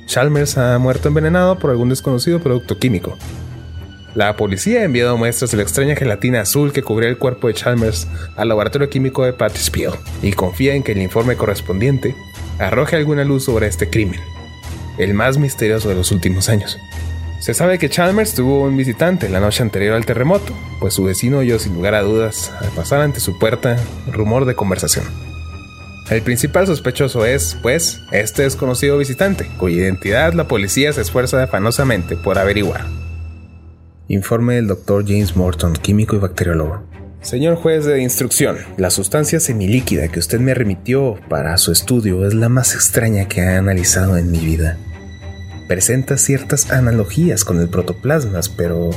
Chalmers 0.07 0.57
ha 0.59 0.79
muerto 0.79 1.09
envenenado 1.09 1.59
por 1.59 1.71
algún 1.71 1.89
desconocido 1.89 2.41
producto 2.41 2.79
químico. 2.79 3.19
La 4.15 4.37
policía 4.37 4.81
ha 4.81 4.85
enviado 4.85 5.17
muestras 5.17 5.51
de 5.51 5.57
la 5.57 5.65
extraña 5.65 5.97
gelatina 5.97 6.41
azul 6.41 6.73
que 6.73 6.83
cubría 6.83 7.09
el 7.09 7.19
cuerpo 7.19 7.49
de 7.49 7.55
Chalmers 7.55 8.07
al 8.37 8.49
laboratorio 8.49 8.89
químico 8.89 9.25
de 9.25 9.33
Patty 9.33 9.61
y 10.23 10.33
confía 10.33 10.75
en 10.75 10.85
que 10.85 10.93
el 10.93 11.03
informe 11.03 11.37
correspondiente 11.37 12.15
arroje 12.59 12.97
alguna 12.97 13.25
luz 13.25 13.45
sobre 13.45 13.67
este 13.67 13.91
crimen, 13.91 14.21
el 14.99 15.15
más 15.15 15.39
misterioso 15.39 15.89
de 15.89 15.95
los 15.95 16.13
últimos 16.13 16.49
años. 16.49 16.79
Se 17.41 17.53
sabe 17.53 17.79
que 17.79 17.91
Chalmers 17.91 18.35
tuvo 18.35 18.63
un 18.63 18.77
visitante 18.77 19.29
la 19.29 19.41
noche 19.41 19.63
anterior 19.63 19.95
al 19.95 20.07
terremoto, 20.07 20.55
pues 20.81 20.95
su 20.95 21.05
vecino 21.05 21.39
oyó 21.39 21.59
sin 21.59 21.75
lugar 21.75 21.95
a 21.95 22.03
dudas, 22.03 22.53
al 22.61 22.71
pasar 22.71 23.03
ante 23.03 23.21
su 23.21 23.39
puerta, 23.39 23.77
rumor 24.11 24.47
de 24.47 24.55
conversación. 24.55 25.05
El 26.11 26.23
principal 26.23 26.67
sospechoso 26.67 27.25
es, 27.25 27.57
pues, 27.63 28.01
este 28.13 28.43
desconocido 28.43 28.99
visitante, 28.99 29.47
cuya 29.59 29.77
identidad 29.77 30.33
la 30.35 30.49
policía 30.49 30.93
se 30.93 31.01
esfuerza 31.01 31.43
afanosamente 31.43 32.17
por 32.17 32.39
averiguar. 32.39 32.87
Informe 34.09 34.55
del 34.55 34.67
Dr. 34.67 35.05
James 35.07 35.35
Morton, 35.35 35.73
químico 35.75 36.15
y 36.17 36.19
bacteriólogo. 36.19 36.83
Señor 37.25 37.57
juez 37.57 37.87
de 37.87 38.03
instrucción, 38.03 38.59
la 38.77 38.91
sustancia 38.91 39.41
semilíquida 39.41 40.09
que 40.09 40.19
usted 40.19 40.41
me 40.41 40.53
remitió 40.53 41.19
para 41.31 41.57
su 41.57 41.73
estudio 41.73 42.27
es 42.27 42.35
la 42.35 42.51
más 42.51 42.75
extraña 42.75 43.29
que 43.29 43.41
he 43.41 43.57
analizado 43.57 44.19
en 44.19 44.31
mi 44.31 44.41
vida. 44.41 44.77
Presenta 45.67 46.19
ciertas 46.19 46.71
analogías 46.71 47.47
con 47.47 47.61
el 47.61 47.71
protoplasmas, 47.71 48.51
pero 48.51 48.91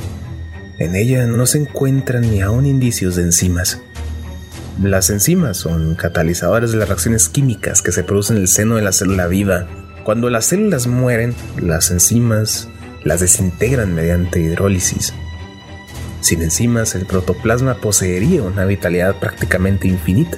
en 0.78 0.98
ella 0.98 1.26
no 1.26 1.46
se 1.46 1.60
encuentran 1.60 2.30
ni 2.30 2.42
aún 2.42 2.66
indicios 2.66 3.16
de 3.16 3.24
enzimas. 3.24 3.80
Las 4.84 5.10
enzimas 5.10 5.56
son 5.56 5.96
catalizadores 5.96 6.74
de 6.74 6.80
las 6.80 6.90
reacciones 6.90 7.30
químicas 7.30 7.82
que 7.82 7.94
se 7.94 8.04
producen 8.04 8.36
en 8.36 8.42
el 8.42 8.50
seno 8.50 8.76
de 8.76 8.82
la 8.82 8.92
célula 8.92 9.28
viva. 9.28 9.70
Cuando 10.04 10.30
las 10.30 10.48
células 10.48 10.86
mueren, 10.86 11.34
las 11.62 11.92
enzimas 11.92 12.68
las 13.06 13.22
desintegran 13.22 13.96
mediante 13.96 14.42
hidrólisis. 14.42 15.14
Sin 16.22 16.42
enzimas, 16.42 16.96
el 16.96 17.06
protoplasma 17.06 17.76
poseería 17.76 18.42
una 18.44 18.66
vitalidad 18.66 19.16
prácticamente 19.20 19.88
infinita, 19.88 20.38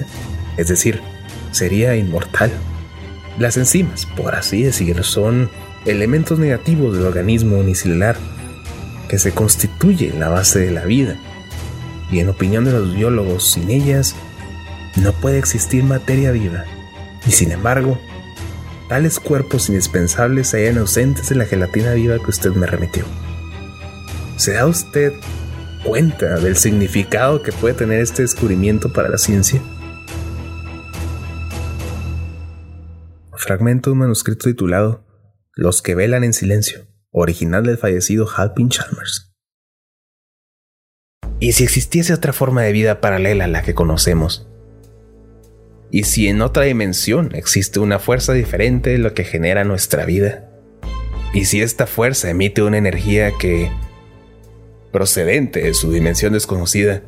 es 0.56 0.68
decir, 0.68 1.00
sería 1.52 1.96
inmortal. 1.96 2.50
Las 3.38 3.56
enzimas, 3.56 4.06
por 4.06 4.34
así 4.34 4.62
decirlo, 4.62 5.02
son 5.02 5.50
elementos 5.86 6.38
negativos 6.38 6.96
del 6.96 7.06
organismo 7.06 7.58
unicelular 7.58 8.16
que 9.08 9.18
se 9.18 9.32
constituye 9.32 10.12
la 10.16 10.28
base 10.28 10.60
de 10.60 10.70
la 10.70 10.84
vida. 10.84 11.16
Y 12.12 12.20
en 12.20 12.28
opinión 12.28 12.64
de 12.64 12.72
los 12.72 12.94
biólogos, 12.94 13.52
sin 13.52 13.70
ellas 13.70 14.14
no 14.96 15.12
puede 15.12 15.38
existir 15.38 15.82
materia 15.84 16.30
viva. 16.32 16.64
Y 17.26 17.32
sin 17.32 17.50
embargo, 17.52 17.98
tales 18.88 19.18
cuerpos 19.18 19.68
indispensables 19.68 20.48
se 20.48 20.58
hallan 20.58 20.78
ausentes 20.78 21.30
en 21.30 21.38
la 21.38 21.46
gelatina 21.46 21.92
viva 21.92 22.18
que 22.18 22.30
usted 22.30 22.50
me 22.50 22.66
remitió. 22.66 23.04
¿Se 24.36 24.52
da 24.52 24.66
usted 24.66 25.12
cuenta 25.84 26.38
del 26.38 26.56
significado 26.56 27.42
que 27.42 27.52
puede 27.52 27.74
tener 27.74 28.00
este 28.00 28.22
descubrimiento 28.22 28.92
para 28.92 29.08
la 29.08 29.18
ciencia? 29.18 29.62
Fragmento 33.36 33.90
de 33.90 33.92
un 33.92 33.98
manuscrito 33.98 34.48
titulado 34.48 35.06
Los 35.54 35.82
que 35.82 35.94
velan 35.94 36.24
en 36.24 36.32
silencio, 36.32 36.86
original 37.10 37.64
del 37.64 37.78
fallecido 37.78 38.28
Halpin 38.28 38.68
Chalmers. 38.68 39.32
¿Y 41.38 41.52
si 41.52 41.64
existiese 41.64 42.12
otra 42.12 42.32
forma 42.32 42.62
de 42.62 42.72
vida 42.72 43.00
paralela 43.00 43.44
a 43.44 43.48
la 43.48 43.62
que 43.62 43.74
conocemos? 43.74 44.50
y 45.90 46.04
si 46.04 46.28
en 46.28 46.40
otra 46.40 46.64
dimensión 46.64 47.30
existe 47.34 47.80
una 47.80 47.98
fuerza 47.98 48.32
diferente 48.32 48.90
de 48.90 48.98
lo 48.98 49.14
que 49.14 49.24
genera 49.24 49.64
nuestra 49.64 50.04
vida. 50.04 50.48
Y 51.32 51.44
si 51.44 51.62
esta 51.62 51.86
fuerza 51.86 52.30
emite 52.30 52.62
una 52.62 52.78
energía 52.78 53.32
que, 53.38 53.70
procedente 54.92 55.62
de 55.62 55.74
su 55.74 55.92
dimensión 55.92 56.32
desconocida, 56.32 57.02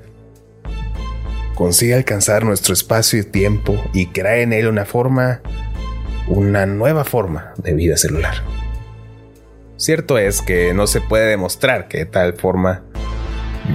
consigue 1.55 1.95
alcanzar 1.95 2.45
nuestro 2.45 2.75
espacio 2.75 3.19
y 3.19 3.25
tiempo 3.25 3.83
y 3.93 4.07
crea 4.07 4.39
en 4.39 4.53
él 4.53 4.69
una 4.69 4.85
forma, 4.85 5.43
una 6.29 6.67
nueva 6.67 7.05
forma 7.05 7.55
de 7.57 7.75
vida 7.75 7.97
celular. 7.97 8.35
Cierto 9.77 10.19
es 10.19 10.43
que 10.43 10.75
no 10.75 10.87
se 10.87 11.01
puede 11.01 11.27
demostrar 11.27 11.89
que 11.89 12.05
tal 12.07 12.35
forma 12.35 12.85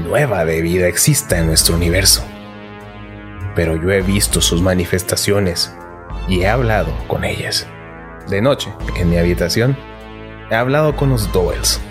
nueva 0.06 0.46
de 0.46 0.62
vida 0.62 0.88
exista 0.88 1.38
en 1.40 1.48
nuestro 1.48 1.76
universo 1.76 2.24
pero 3.58 3.76
yo 3.76 3.92
he 3.92 4.04
visto 4.04 4.40
sus 4.40 4.62
manifestaciones 4.62 5.74
y 6.28 6.42
he 6.42 6.48
hablado 6.48 6.94
con 7.08 7.24
ellas. 7.24 7.66
De 8.30 8.40
noche, 8.40 8.72
en 8.98 9.10
mi 9.10 9.18
habitación, 9.18 9.76
he 10.52 10.56
hablado 10.56 10.96
con 10.96 11.10
los 11.10 11.34
Doyles. 11.34 11.82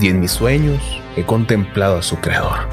Y 0.00 0.08
en 0.08 0.20
mis 0.20 0.30
sueños 0.30 0.80
he 1.16 1.24
contemplado 1.24 1.98
a 1.98 2.02
su 2.02 2.20
creador. 2.20 2.68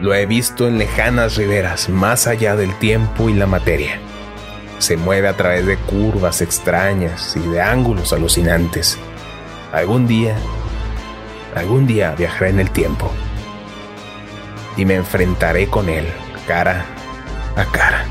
Lo 0.00 0.14
he 0.14 0.26
visto 0.26 0.68
en 0.68 0.78
lejanas 0.78 1.36
riberas, 1.36 1.88
más 1.88 2.26
allá 2.26 2.56
del 2.56 2.74
tiempo 2.78 3.30
y 3.30 3.34
la 3.34 3.46
materia. 3.46 3.98
Se 4.78 4.96
mueve 4.96 5.28
a 5.28 5.36
través 5.36 5.64
de 5.66 5.76
curvas 5.76 6.42
extrañas 6.42 7.36
y 7.36 7.48
de 7.48 7.62
ángulos 7.62 8.12
alucinantes. 8.12 8.98
Algún 9.72 10.06
día, 10.06 10.36
algún 11.54 11.86
día 11.86 12.14
viajaré 12.16 12.50
en 12.50 12.60
el 12.60 12.70
tiempo 12.70 13.10
y 14.76 14.84
me 14.84 14.94
enfrentaré 14.94 15.68
con 15.68 15.88
él 15.88 16.06
cara 16.46 16.84
a 17.56 17.64
cara. 17.64 18.04